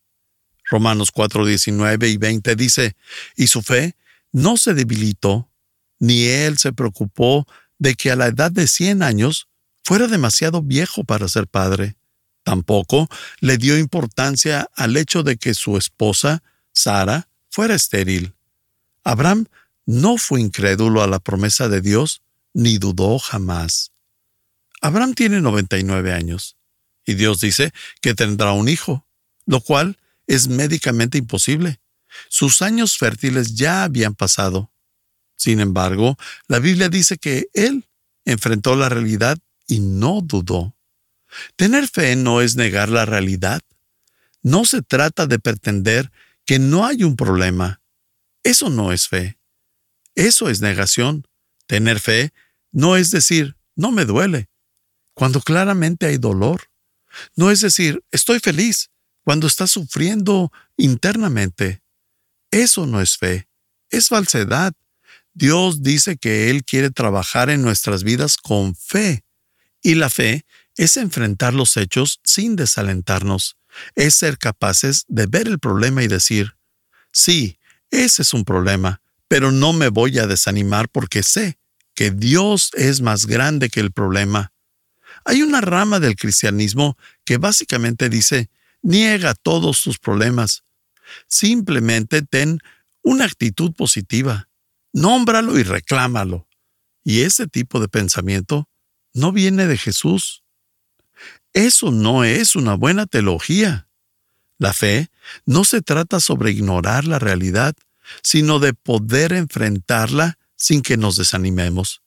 Romanos 0.69 1.11
4, 1.13 1.47
19 1.47 2.09
y 2.09 2.17
20 2.17 2.57
dice, 2.57 2.97
y 3.37 3.47
su 3.47 3.63
fe 3.63 3.97
no 4.33 4.57
se 4.57 4.75
debilitó, 4.75 5.51
ni 5.99 6.25
él 6.25 6.59
se 6.59 6.73
preocupó 6.73 7.47
de 7.79 7.95
que 7.95 8.11
a 8.11 8.17
la 8.17 8.27
edad 8.27 8.51
de 8.51 8.67
100 8.67 9.03
años 9.03 9.49
fuera 9.85 10.09
demasiado 10.09 10.63
viejo 10.63 11.05
para 11.05 11.29
ser 11.29 11.47
padre. 11.47 11.97
Tampoco 12.47 13.09
le 13.41 13.59
dio 13.59 13.77
importancia 13.77 14.71
al 14.77 14.97
hecho 14.97 15.25
de 15.25 15.37
que 15.37 15.53
su 15.53 15.77
esposa, 15.77 16.45
Sara, 16.71 17.29
fuera 17.51 17.75
estéril. 17.75 18.35
Abraham 19.03 19.49
no 19.85 20.17
fue 20.17 20.43
incrédulo 20.43 21.03
a 21.03 21.09
la 21.09 21.19
promesa 21.19 21.69
de 21.69 21.81
Dios, 21.81 22.23
ni 22.55 22.79
dudó 22.79 23.19
jamás. 23.19 23.91
Abraham 24.81 25.15
tiene 25.15 25.41
99 25.41 26.13
años 26.13 26.57
y 27.05 27.15
Dios 27.15 27.41
dice 27.41 27.73
que 28.01 28.15
tendrá 28.15 28.53
un 28.53 28.69
hijo, 28.69 29.05
lo 29.45 29.61
cual 29.61 29.99
es 30.29 30.47
médicamente 30.47 31.19
imposible. 31.19 31.81
Sus 32.29 32.63
años 32.63 32.97
fértiles 32.97 33.57
ya 33.57 33.83
habían 33.83 34.15
pasado. 34.15 34.71
Sin 35.35 35.59
embargo, 35.59 36.17
la 36.47 36.61
Biblia 36.61 36.89
dice 36.89 37.19
que 37.19 37.49
él 37.55 37.89
enfrentó 38.25 38.77
la 38.77 38.89
realidad 38.89 39.37
y 39.67 39.81
no 39.81 40.21
dudó. 40.21 40.76
Tener 41.57 41.89
fe 41.89 42.17
no 42.17 42.41
es 42.41 42.57
negar 42.57 42.89
la 42.89 43.05
realidad. 43.05 43.63
No 44.43 44.65
se 44.65 44.83
trata 44.83 45.27
de 45.27 45.39
pretender 45.39 46.13
que 46.45 46.59
no 46.59 46.87
hay 46.87 47.03
un 47.05 47.17
problema. 47.17 47.81
Eso 48.43 48.71
no 48.71 48.93
es 48.93 49.09
fe. 49.09 49.39
Eso 50.15 50.49
es 50.49 50.61
negación. 50.61 51.27
Tener 51.67 52.01
fe 52.01 52.33
no 52.73 52.97
es 52.97 53.11
decir, 53.11 53.57
no 53.75 53.91
me 53.91 54.05
duele, 54.05 54.49
cuando 55.15 55.41
claramente 55.41 56.07
hay 56.07 56.19
dolor. 56.19 56.71
No 57.35 57.51
es 57.51 57.63
decir, 57.63 58.05
estoy 58.11 58.39
feliz, 58.39 58.91
cuando 59.23 59.47
estás 59.47 59.71
sufriendo 59.71 60.53
internamente. 60.77 61.83
Eso 62.51 62.87
no 62.87 63.01
es 63.01 63.17
fe, 63.17 63.49
es 63.91 64.09
falsedad. 64.09 64.75
Dios 65.33 65.83
dice 65.83 66.17
que 66.17 66.51
Él 66.51 66.65
quiere 66.65 66.91
trabajar 66.91 67.51
en 67.51 67.63
nuestras 67.63 68.05
vidas 68.05 68.37
con 68.37 68.75
fe. 68.77 69.25
Y 69.83 69.95
la 69.95 70.11
fe 70.11 70.45
es 70.77 70.97
enfrentar 70.97 71.55
los 71.55 71.77
hechos 71.77 72.21
sin 72.25 72.57
desalentarnos. 72.57 73.57
Es 73.95 74.15
ser 74.15 74.39
capaces 74.39 75.05
de 75.09 75.27
ver 75.27 75.49
el 75.49 75.59
problema 75.59 76.03
y 76.03 76.09
decir, 76.09 76.57
sí, 77.13 77.59
ese 77.91 78.23
es 78.23 78.33
un 78.35 78.45
problema, 78.45 79.01
pero 79.29 79.53
no 79.53 79.73
me 79.73 79.89
voy 79.89 80.19
a 80.19 80.27
desanimar 80.27 80.89
porque 80.89 81.23
sé 81.23 81.59
que 81.95 82.11
Dios 82.11 82.71
es 82.75 83.01
más 83.01 83.27
grande 83.27 83.71
que 83.71 83.81
el 83.81 83.91
problema. 83.91 84.53
Hay 85.25 85.43
una 85.43 85.61
rama 85.61 85.99
del 85.99 86.15
cristianismo 86.15 86.97
que 87.25 87.39
básicamente 87.39 88.09
dice, 88.09 88.51
niega 88.83 89.35
todos 89.35 89.83
tus 89.83 89.99
problemas. 89.99 90.63
Simplemente 91.27 92.23
ten 92.23 92.61
una 93.03 93.25
actitud 93.25 93.73
positiva. 93.73 94.49
Nómbralo 94.93 95.59
y 95.59 95.63
reclámalo. 95.63 96.49
Y 97.03 97.23
ese 97.23 97.47
tipo 97.47 97.81
de 97.81 97.89
pensamiento 97.89 98.69
no 99.15 99.33
viene 99.33 99.67
de 99.67 99.79
Jesús. 99.79 100.45
Eso 101.53 101.91
no 101.91 102.25
es 102.25 102.57
una 102.57 102.75
buena 102.75 103.07
teología. 103.07 103.89
La 104.59 104.73
fe 104.73 105.11
no 105.45 105.65
se 105.65 105.83
trata 105.83 106.21
sobre 106.21 106.51
ignorar 106.51 107.05
la 107.05 107.19
realidad, 107.19 107.75
sino 108.23 108.59
de 108.59 108.75
poder 108.75 109.33
enfrentarla 109.33 110.39
sin 110.57 110.83
que 110.83 110.97
nos 110.97 111.17
desanimemos. 111.17 112.03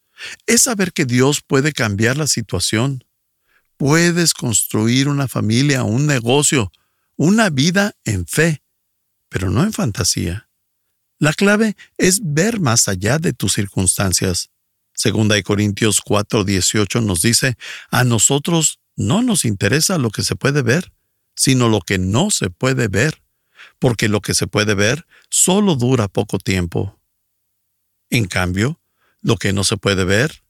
Es 0.45 0.63
saber 0.63 0.91
que 0.93 1.05
Dios 1.05 1.41
puede 1.41 1.71
cambiar 1.71 2.17
la 2.17 2.27
situación. 2.27 3.03
Puedes 3.77 4.33
construir 4.33 5.07
una 5.07 5.27
familia, 5.27 5.83
un 5.83 6.05
negocio, 6.05 6.71
una 7.15 7.49
vida 7.49 7.95
en 8.03 8.25
fe, 8.25 8.61
pero 9.29 9.49
no 9.49 9.63
en 9.63 9.73
fantasía. 9.73 10.49
La 11.19 11.33
clave 11.33 11.75
es 11.97 12.21
ver 12.23 12.59
más 12.59 12.87
allá 12.87 13.19
de 13.19 13.33
tus 13.33 13.53
circunstancias. 13.53 14.49
Segunda 14.93 15.35
de 15.35 15.43
Corintios 15.43 16.01
4:18 16.01 17.01
nos 17.01 17.21
dice, 17.21 17.57
a 17.89 18.03
nosotros 18.03 18.78
no 18.99 19.21
nos 19.21 19.45
interesa 19.45 19.97
lo 19.97 20.11
que 20.11 20.23
se 20.23 20.35
puede 20.35 20.61
ver, 20.61 20.91
sino 21.33 21.69
lo 21.69 21.79
que 21.79 21.97
no 21.97 22.31
se 22.31 22.49
puede 22.49 22.89
ver, 22.89 23.23
porque 23.79 24.09
lo 24.09 24.19
que 24.19 24.33
se 24.33 24.45
puede 24.45 24.73
ver 24.73 25.07
solo 25.29 25.75
dura 25.75 26.09
poco 26.09 26.37
tiempo. 26.37 26.99
En 28.09 28.25
cambio, 28.25 28.81
lo 29.21 29.37
que 29.37 29.53
no 29.53 29.63
se 29.63 29.77
puede 29.77 30.03
ver 30.03 30.43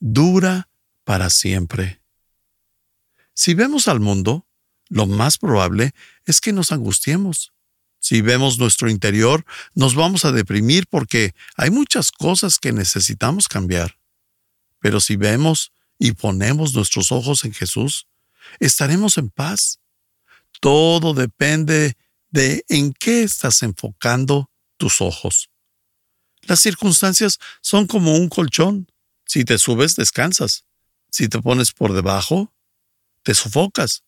dura 0.00 0.70
para 1.04 1.28
siempre. 1.28 2.00
Si 3.34 3.52
vemos 3.52 3.88
al 3.88 4.00
mundo, 4.00 4.46
lo 4.88 5.06
más 5.06 5.36
probable 5.36 5.92
es 6.24 6.40
que 6.40 6.54
nos 6.54 6.72
angustiemos. 6.72 7.52
Si 7.98 8.22
vemos 8.22 8.58
nuestro 8.58 8.88
interior, 8.88 9.44
nos 9.74 9.94
vamos 9.94 10.24
a 10.24 10.32
deprimir 10.32 10.86
porque 10.88 11.34
hay 11.56 11.70
muchas 11.70 12.10
cosas 12.10 12.58
que 12.58 12.72
necesitamos 12.72 13.48
cambiar. 13.48 13.98
Pero 14.80 14.98
si 14.98 15.16
vemos 15.16 15.72
y 16.02 16.14
ponemos 16.14 16.74
nuestros 16.74 17.12
ojos 17.12 17.44
en 17.44 17.54
Jesús, 17.54 18.08
estaremos 18.58 19.18
en 19.18 19.30
paz. 19.30 19.78
Todo 20.60 21.14
depende 21.14 21.96
de 22.28 22.64
en 22.68 22.92
qué 22.92 23.22
estás 23.22 23.62
enfocando 23.62 24.50
tus 24.78 25.00
ojos. 25.00 25.48
Las 26.40 26.58
circunstancias 26.58 27.38
son 27.60 27.86
como 27.86 28.16
un 28.16 28.28
colchón. 28.28 28.90
Si 29.26 29.44
te 29.44 29.58
subes, 29.58 29.94
descansas. 29.94 30.64
Si 31.08 31.28
te 31.28 31.40
pones 31.40 31.70
por 31.70 31.92
debajo, 31.92 32.52
te 33.22 33.32
sofocas. 33.32 34.02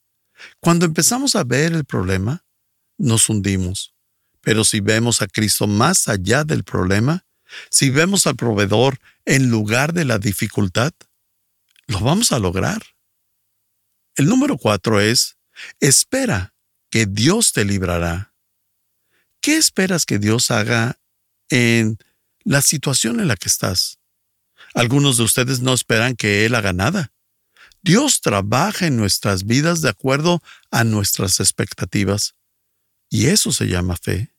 Cuando 0.59 0.85
empezamos 0.85 1.37
a 1.37 1.45
ver 1.45 1.71
el 1.71 1.85
problema, 1.85 2.43
nos 2.97 3.29
hundimos. 3.29 3.93
Pero 4.41 4.65
si 4.65 4.81
vemos 4.81 5.21
a 5.21 5.27
Cristo 5.27 5.65
más 5.65 6.09
allá 6.09 6.43
del 6.43 6.65
problema, 6.65 7.25
si 7.69 7.89
vemos 7.89 8.27
al 8.27 8.35
proveedor 8.35 8.99
en 9.23 9.49
lugar 9.49 9.93
de 9.93 10.03
la 10.03 10.19
dificultad, 10.19 10.91
lo 11.87 11.99
vamos 11.99 12.31
a 12.31 12.39
lograr. 12.39 12.81
El 14.15 14.27
número 14.27 14.57
cuatro 14.57 14.99
es, 14.99 15.37
espera 15.79 16.53
que 16.89 17.05
Dios 17.05 17.53
te 17.53 17.65
librará. 17.65 18.33
¿Qué 19.41 19.57
esperas 19.57 20.05
que 20.05 20.19
Dios 20.19 20.51
haga 20.51 20.99
en 21.49 21.97
la 22.43 22.61
situación 22.61 23.19
en 23.19 23.27
la 23.27 23.35
que 23.35 23.49
estás. 23.49 23.99
Algunos 24.73 25.17
de 25.17 25.23
ustedes 25.23 25.61
no 25.61 25.73
esperan 25.73 26.15
que 26.15 26.45
Él 26.45 26.55
haga 26.55 26.73
nada. 26.73 27.11
Dios 27.81 28.21
trabaja 28.21 28.87
en 28.87 28.97
nuestras 28.97 29.45
vidas 29.45 29.81
de 29.81 29.89
acuerdo 29.89 30.41
a 30.71 30.83
nuestras 30.83 31.39
expectativas. 31.39 32.33
Y 33.09 33.27
eso 33.27 33.51
se 33.51 33.67
llama 33.67 33.95
fe. 33.95 34.31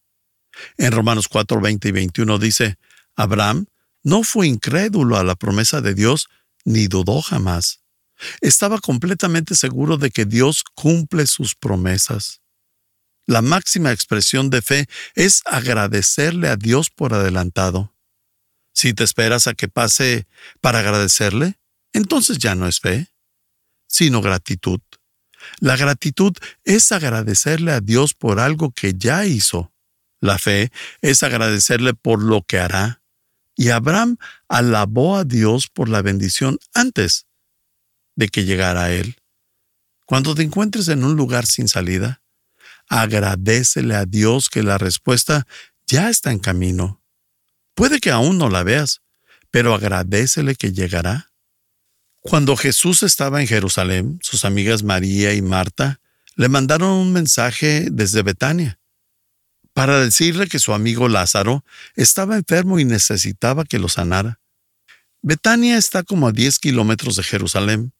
En 0.78 0.92
Romanos 0.92 1.28
4, 1.28 1.60
20 1.60 1.88
y 1.88 1.92
21 1.92 2.38
dice, 2.38 2.78
Abraham 3.14 3.66
no 4.02 4.22
fue 4.22 4.46
incrédulo 4.46 5.16
a 5.16 5.24
la 5.24 5.34
promesa 5.34 5.80
de 5.80 5.94
Dios 5.94 6.28
ni 6.66 6.88
dudó 6.88 7.22
jamás. 7.22 7.80
Estaba 8.42 8.78
completamente 8.78 9.54
seguro 9.54 9.96
de 9.96 10.10
que 10.10 10.26
Dios 10.26 10.64
cumple 10.74 11.26
sus 11.26 11.54
promesas. 11.54 12.42
La 13.26 13.40
máxima 13.40 13.92
expresión 13.92 14.50
de 14.50 14.62
fe 14.62 14.88
es 15.14 15.42
agradecerle 15.46 16.48
a 16.48 16.56
Dios 16.56 16.90
por 16.90 17.14
adelantado. 17.14 17.94
Si 18.74 18.92
te 18.92 19.04
esperas 19.04 19.46
a 19.46 19.54
que 19.54 19.68
pase 19.68 20.26
para 20.60 20.80
agradecerle, 20.80 21.58
entonces 21.92 22.38
ya 22.38 22.54
no 22.54 22.68
es 22.68 22.80
fe, 22.80 23.08
sino 23.86 24.20
gratitud. 24.20 24.80
La 25.60 25.76
gratitud 25.76 26.32
es 26.64 26.92
agradecerle 26.92 27.72
a 27.72 27.80
Dios 27.80 28.12
por 28.12 28.40
algo 28.40 28.72
que 28.72 28.94
ya 28.94 29.24
hizo. 29.24 29.72
La 30.20 30.38
fe 30.38 30.72
es 31.00 31.22
agradecerle 31.22 31.94
por 31.94 32.22
lo 32.22 32.42
que 32.42 32.58
hará. 32.58 33.02
Y 33.56 33.70
Abraham 33.70 34.18
alabó 34.48 35.16
a 35.16 35.24
Dios 35.24 35.66
por 35.68 35.88
la 35.88 36.02
bendición 36.02 36.58
antes 36.74 37.26
de 38.14 38.28
que 38.28 38.44
llegara 38.44 38.84
a 38.84 38.92
él. 38.92 39.16
Cuando 40.04 40.34
te 40.34 40.42
encuentres 40.42 40.88
en 40.88 41.02
un 41.02 41.16
lugar 41.16 41.46
sin 41.46 41.66
salida, 41.66 42.22
agradecele 42.88 43.96
a 43.96 44.04
Dios 44.04 44.50
que 44.50 44.62
la 44.62 44.78
respuesta 44.78 45.46
ya 45.86 46.10
está 46.10 46.30
en 46.32 46.38
camino. 46.38 47.02
Puede 47.74 47.98
que 47.98 48.10
aún 48.10 48.38
no 48.38 48.50
la 48.50 48.62
veas, 48.62 49.00
pero 49.50 49.74
agradecele 49.74 50.54
que 50.54 50.72
llegará. 50.72 51.32
Cuando 52.20 52.56
Jesús 52.56 53.02
estaba 53.02 53.40
en 53.40 53.48
Jerusalén, 53.48 54.18
sus 54.20 54.44
amigas 54.44 54.82
María 54.82 55.32
y 55.32 55.42
Marta 55.42 56.00
le 56.34 56.48
mandaron 56.48 56.90
un 56.90 57.12
mensaje 57.12 57.88
desde 57.90 58.22
Betania 58.22 58.78
para 59.76 60.00
decirle 60.00 60.48
que 60.48 60.58
su 60.58 60.72
amigo 60.72 61.06
Lázaro 61.06 61.62
estaba 61.96 62.36
enfermo 62.36 62.78
y 62.78 62.86
necesitaba 62.86 63.66
que 63.66 63.78
lo 63.78 63.90
sanara. 63.90 64.40
Betania 65.20 65.76
está 65.76 66.02
como 66.02 66.28
a 66.28 66.32
10 66.32 66.60
kilómetros 66.60 67.16
de 67.16 67.22
Jerusalén, 67.22 67.92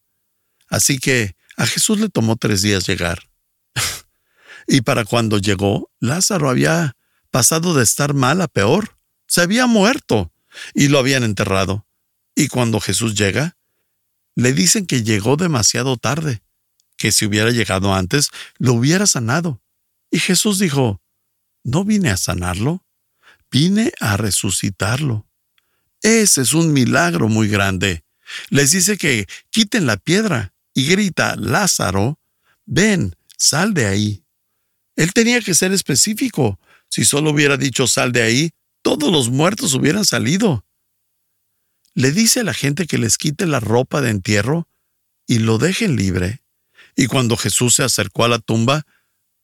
así 0.69 0.97
que 0.97 1.35
a 1.55 1.67
Jesús 1.67 1.99
le 1.99 2.09
tomó 2.09 2.35
tres 2.35 2.63
días 2.63 2.87
llegar. 2.87 3.29
y 4.67 4.81
para 4.81 5.05
cuando 5.05 5.37
llegó, 5.37 5.91
Lázaro 5.99 6.49
había 6.49 6.95
pasado 7.29 7.75
de 7.75 7.83
estar 7.83 8.15
mal 8.15 8.41
a 8.41 8.47
peor. 8.47 8.97
Se 9.27 9.41
había 9.41 9.67
muerto 9.67 10.33
y 10.73 10.87
lo 10.87 10.97
habían 10.97 11.21
enterrado. 11.21 11.85
Y 12.33 12.47
cuando 12.47 12.79
Jesús 12.79 13.13
llega, 13.13 13.55
le 14.33 14.51
dicen 14.51 14.87
que 14.87 15.03
llegó 15.03 15.37
demasiado 15.37 15.97
tarde 15.97 16.41
que 16.97 17.11
si 17.11 17.27
hubiera 17.27 17.51
llegado 17.51 17.93
antes, 17.93 18.31
lo 18.57 18.73
hubiera 18.73 19.05
sanado. 19.05 19.61
Y 20.09 20.17
Jesús 20.17 20.57
dijo, 20.57 21.03
no 21.67 21.83
vine 21.83 22.09
a 22.09 22.17
sanarlo, 22.17 22.85
vine 23.51 23.91
a 23.99 24.15
resucitarlo. 24.15 25.27
Ese 26.01 26.41
es 26.41 26.53
un 26.53 26.71
milagro 26.71 27.27
muy 27.27 27.49
grande. 27.49 28.05
Les 28.49 28.71
dice 28.71 28.97
que 28.97 29.27
quiten 29.49 29.85
la 29.85 29.97
piedra 29.97 30.53
y 30.73 30.87
grita, 30.87 31.35
Lázaro, 31.35 32.21
ven, 32.65 33.17
sal 33.37 33.73
de 33.73 33.85
ahí. 33.85 34.23
Él 34.95 35.11
tenía 35.11 35.41
que 35.41 35.53
ser 35.53 35.73
específico. 35.73 36.57
Si 36.87 37.03
solo 37.03 37.31
hubiera 37.31 37.57
dicho 37.57 37.85
sal 37.85 38.13
de 38.13 38.21
ahí, 38.21 38.51
todos 38.81 39.11
los 39.11 39.29
muertos 39.29 39.73
hubieran 39.73 40.05
salido. 40.05 40.65
Le 41.93 42.13
dice 42.13 42.39
a 42.39 42.43
la 42.43 42.53
gente 42.53 42.87
que 42.87 42.97
les 42.97 43.17
quite 43.17 43.45
la 43.45 43.59
ropa 43.59 43.99
de 43.99 44.11
entierro 44.11 44.69
y 45.27 45.39
lo 45.39 45.57
dejen 45.57 45.97
libre. 45.97 46.41
Y 46.95 47.07
cuando 47.07 47.35
Jesús 47.35 47.75
se 47.75 47.83
acercó 47.83 48.23
a 48.23 48.29
la 48.29 48.39
tumba, 48.39 48.85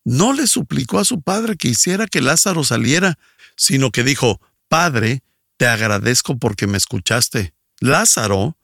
no 0.06 0.34
le 0.34 0.48
suplicó 0.48 1.00
a 1.00 1.06
su 1.06 1.22
padre 1.22 1.56
que 1.56 1.70
hiciera 1.70 2.08
que 2.08 2.22
Lázaro 2.22 2.63
saliera, 2.63 3.18
sino 3.56 3.92
que 3.92 4.04
dijo, 4.04 4.42
Padre, 4.68 5.24
te 5.58 5.68
agradezco 5.68 6.38
porque 6.38 6.68
me 6.68 6.78
escuchaste. 6.78 7.54
Lázaro, 7.80 8.58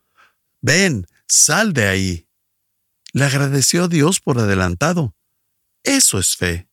ven, 0.61 1.07
sal 1.27 1.73
de 1.73 1.87
ahí. 1.87 2.27
Le 3.13 3.25
agradeció 3.25 3.85
a 3.85 3.87
Dios 3.87 4.19
por 4.19 4.39
adelantado. 4.39 5.15
Eso 5.83 6.19
es 6.19 6.35
fe. 6.35 6.67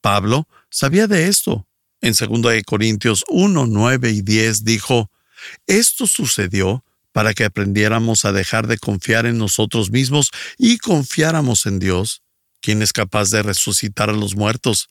Pablo 0.00 0.48
sabía 0.70 1.06
de 1.06 1.28
esto. 1.28 1.66
En 2.00 2.14
2 2.14 2.62
Corintios 2.64 3.24
1, 3.28 3.66
9 3.66 4.10
y 4.10 4.22
10 4.22 4.64
dijo, 4.64 5.10
Esto 5.66 6.06
sucedió 6.06 6.84
para 7.12 7.34
que 7.34 7.44
aprendiéramos 7.44 8.24
a 8.24 8.32
dejar 8.32 8.66
de 8.66 8.78
confiar 8.78 9.26
en 9.26 9.38
nosotros 9.38 9.90
mismos 9.90 10.30
y 10.56 10.78
confiáramos 10.78 11.66
en 11.66 11.78
Dios, 11.78 12.22
quien 12.60 12.82
es 12.82 12.92
capaz 12.92 13.30
de 13.30 13.42
resucitar 13.42 14.10
a 14.10 14.14
los 14.14 14.36
muertos. 14.36 14.88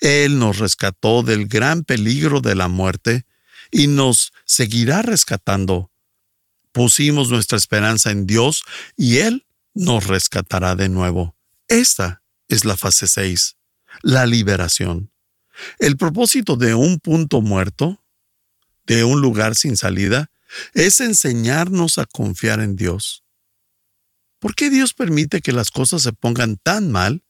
Él 0.00 0.38
nos 0.38 0.58
rescató 0.58 1.22
del 1.22 1.46
gran 1.46 1.84
peligro 1.84 2.40
de 2.40 2.54
la 2.54 2.68
muerte 2.68 3.24
y 3.70 3.86
nos 3.86 4.32
seguirá 4.44 5.02
rescatando. 5.02 5.90
Pusimos 6.72 7.30
nuestra 7.30 7.56
esperanza 7.56 8.10
en 8.10 8.26
Dios 8.26 8.64
y 8.96 9.18
Él 9.18 9.46
nos 9.74 10.06
rescatará 10.06 10.76
de 10.76 10.88
nuevo. 10.88 11.36
Esta 11.68 12.22
es 12.48 12.64
la 12.64 12.76
fase 12.76 13.06
6, 13.06 13.56
la 14.02 14.26
liberación. 14.26 15.10
El 15.78 15.96
propósito 15.96 16.56
de 16.56 16.74
un 16.74 16.98
punto 16.98 17.40
muerto, 17.40 18.02
de 18.86 19.04
un 19.04 19.20
lugar 19.20 19.54
sin 19.54 19.76
salida, 19.76 20.30
es 20.74 21.00
enseñarnos 21.00 21.98
a 21.98 22.06
confiar 22.06 22.60
en 22.60 22.76
Dios. 22.76 23.23
¿Por 24.44 24.54
qué 24.54 24.68
Dios 24.68 24.92
permite 24.92 25.40
que 25.40 25.52
las 25.52 25.70
cosas 25.70 26.02
se 26.02 26.12
pongan 26.12 26.58
tan 26.58 26.92
mal, 26.92 27.24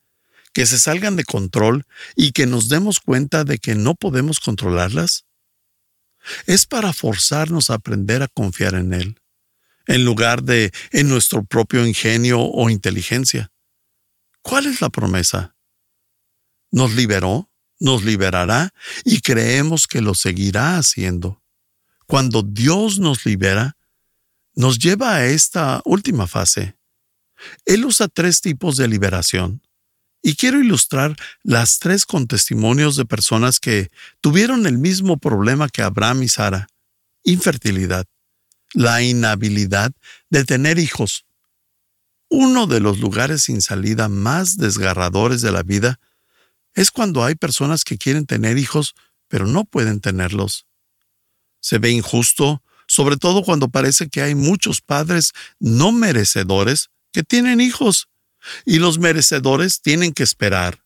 que 0.52 0.66
se 0.66 0.80
salgan 0.80 1.14
de 1.14 1.22
control 1.22 1.86
y 2.16 2.32
que 2.32 2.44
nos 2.44 2.68
demos 2.68 2.98
cuenta 2.98 3.44
de 3.44 3.58
que 3.58 3.76
no 3.76 3.94
podemos 3.94 4.40
controlarlas? 4.40 5.24
Es 6.46 6.66
para 6.66 6.92
forzarnos 6.92 7.70
a 7.70 7.74
aprender 7.74 8.24
a 8.24 8.26
confiar 8.26 8.74
en 8.74 8.92
Él, 8.92 9.20
en 9.86 10.04
lugar 10.04 10.42
de 10.42 10.72
en 10.90 11.08
nuestro 11.08 11.44
propio 11.44 11.86
ingenio 11.86 12.40
o 12.40 12.68
inteligencia. 12.68 13.52
¿Cuál 14.42 14.66
es 14.66 14.80
la 14.80 14.90
promesa? 14.90 15.54
Nos 16.72 16.94
liberó, 16.94 17.48
nos 17.78 18.02
liberará 18.02 18.74
y 19.04 19.20
creemos 19.20 19.86
que 19.86 20.00
lo 20.00 20.16
seguirá 20.16 20.78
haciendo 20.78 21.40
cuando 22.06 22.42
Dios 22.42 22.98
nos 22.98 23.24
libera, 23.24 23.76
nos 24.56 24.80
lleva 24.80 25.14
a 25.14 25.26
esta 25.26 25.80
última 25.84 26.26
fase. 26.26 26.76
Él 27.64 27.84
usa 27.84 28.08
tres 28.08 28.40
tipos 28.40 28.76
de 28.76 28.88
liberación. 28.88 29.62
Y 30.22 30.36
quiero 30.36 30.58
ilustrar 30.58 31.16
las 31.42 31.78
tres 31.78 32.06
con 32.06 32.26
testimonios 32.26 32.96
de 32.96 33.04
personas 33.04 33.60
que 33.60 33.90
tuvieron 34.20 34.66
el 34.66 34.78
mismo 34.78 35.18
problema 35.18 35.68
que 35.68 35.82
Abraham 35.82 36.22
y 36.22 36.28
Sara, 36.28 36.68
infertilidad, 37.24 38.06
la 38.72 39.02
inhabilidad 39.02 39.92
de 40.30 40.44
tener 40.44 40.78
hijos. 40.78 41.26
Uno 42.30 42.66
de 42.66 42.80
los 42.80 43.00
lugares 43.00 43.42
sin 43.42 43.60
salida 43.60 44.08
más 44.08 44.56
desgarradores 44.56 45.42
de 45.42 45.52
la 45.52 45.62
vida 45.62 46.00
es 46.72 46.90
cuando 46.90 47.22
hay 47.22 47.34
personas 47.34 47.84
que 47.84 47.98
quieren 47.98 48.24
tener 48.26 48.56
hijos, 48.56 48.94
pero 49.28 49.46
no 49.46 49.64
pueden 49.64 50.00
tenerlos 50.00 50.66
se 51.64 51.78
ve 51.78 51.90
injusto, 51.90 52.62
sobre 52.86 53.16
todo 53.16 53.42
cuando 53.42 53.70
parece 53.70 54.10
que 54.10 54.20
hay 54.20 54.34
muchos 54.34 54.82
padres 54.82 55.32
no 55.58 55.92
merecedores 55.92 56.90
que 57.14 57.22
tienen 57.22 57.60
hijos 57.60 58.08
y 58.66 58.80
los 58.80 58.98
merecedores 58.98 59.80
tienen 59.80 60.12
que 60.12 60.24
esperar. 60.24 60.84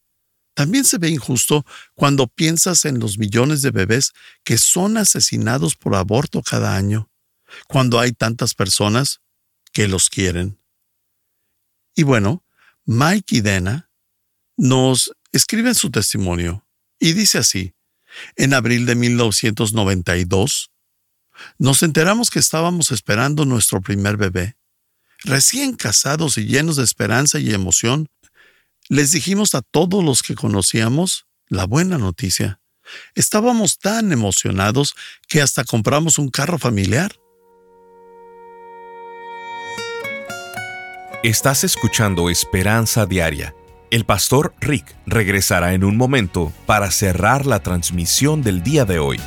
También 0.55 0.85
se 0.85 0.99
ve 0.99 1.09
injusto 1.09 1.65
cuando 1.95 2.27
piensas 2.27 2.85
en 2.85 3.01
los 3.01 3.17
millones 3.17 3.63
de 3.63 3.71
bebés 3.71 4.13
que 4.45 4.59
son 4.59 4.99
asesinados 4.99 5.75
por 5.75 5.95
aborto 5.95 6.43
cada 6.43 6.77
año, 6.77 7.11
cuando 7.67 7.99
hay 7.99 8.13
tantas 8.13 8.55
personas 8.55 9.23
que 9.73 9.89
los 9.89 10.11
quieren. 10.11 10.61
Y 11.95 12.03
bueno, 12.03 12.45
Mike 12.85 13.37
y 13.37 13.41
Dena 13.41 13.91
nos 14.57 15.13
escriben 15.33 15.75
su 15.75 15.91
testimonio 15.91 16.67
y 16.99 17.15
dice 17.15 17.39
así, 17.39 17.73
en 18.37 18.53
abril 18.53 18.85
de 18.85 18.97
1992, 18.97 20.71
nos 21.57 21.83
enteramos 21.83 22.29
que 22.29 22.39
estábamos 22.39 22.91
esperando 22.91 23.47
nuestro 23.47 23.81
primer 23.81 24.19
bebé. 24.19 24.58
Recién 25.25 25.75
casados 25.75 26.39
y 26.39 26.47
llenos 26.47 26.77
de 26.77 26.85
esperanza 26.85 27.39
y 27.39 27.53
emoción, 27.53 28.09
les 28.89 29.11
dijimos 29.13 29.55
a 29.55 29.63
todos 29.63 30.05
los 30.05 30.23
que 30.23 30.35
conocíamos 30.35 31.27
la 31.49 31.67
buena 31.67 31.99
noticia. 31.99 32.61
Estábamos 33.15 33.79
tan 33.79 34.13
emocionados 34.13 34.95
que 35.27 35.43
hasta 35.43 35.65
compramos 35.65 36.19
un 36.19 36.31
carro 36.31 36.59
familiar. 36.59 37.13
Estás 41.25 41.65
escuchando 41.65 42.31
Esperanza 42.31 43.05
Diaria. 43.05 43.55
El 43.91 44.05
pastor 44.05 44.55
Rick 44.61 44.95
regresará 45.05 45.75
en 45.75 45.83
un 45.83 45.97
momento 45.97 46.53
para 46.65 46.91
cerrar 46.91 47.45
la 47.45 47.63
transmisión 47.63 48.43
del 48.43 48.63
día 48.63 48.85
de 48.85 49.01
hoy. 49.01 49.19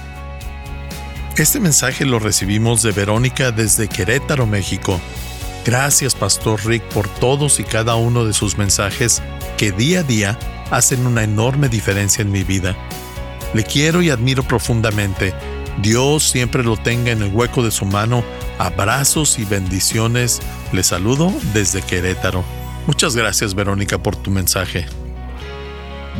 Este 1.35 1.59
mensaje 1.59 2.05
lo 2.05 2.19
recibimos 2.19 2.81
de 2.81 2.91
Verónica 2.91 3.51
desde 3.51 3.89
Querétaro, 3.89 4.47
México. 4.47 5.01
Gracias, 5.65 6.15
Pastor 6.15 6.65
Rick, 6.65 6.83
por 6.89 7.07
todos 7.07 7.59
y 7.59 7.63
cada 7.63 7.95
uno 7.95 8.25
de 8.25 8.33
sus 8.33 8.57
mensajes 8.57 9.21
que 9.57 9.71
día 9.71 9.99
a 9.99 10.03
día 10.03 10.39
hacen 10.71 11.05
una 11.05 11.23
enorme 11.23 11.69
diferencia 11.69 12.23
en 12.23 12.31
mi 12.31 12.43
vida. 12.43 12.75
Le 13.53 13.63
quiero 13.63 14.01
y 14.01 14.09
admiro 14.09 14.41
profundamente. 14.43 15.33
Dios 15.81 16.23
siempre 16.23 16.63
lo 16.63 16.75
tenga 16.77 17.11
en 17.11 17.21
el 17.21 17.33
hueco 17.33 17.63
de 17.63 17.71
su 17.71 17.85
mano. 17.85 18.23
Abrazos 18.57 19.37
y 19.39 19.45
bendiciones. 19.45 20.41
Le 20.71 20.83
saludo 20.83 21.33
desde 21.53 21.81
Querétaro. 21.81 22.45
Muchas 22.87 23.15
gracias 23.15 23.53
Verónica 23.53 24.01
por 24.01 24.15
tu 24.15 24.31
mensaje. 24.31 24.87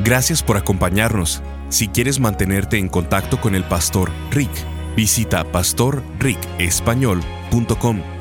Gracias 0.04 0.43
por 0.43 0.58
acompañarnos. 0.58 1.41
Si 1.69 1.88
quieres 1.88 2.19
mantenerte 2.19 2.77
en 2.77 2.89
contacto 2.89 3.41
con 3.41 3.56
el 3.56 3.63
pastor 3.63 4.12
Rick, 4.30 4.51
visita 4.95 5.51
pastorricespañol.com 5.51 8.20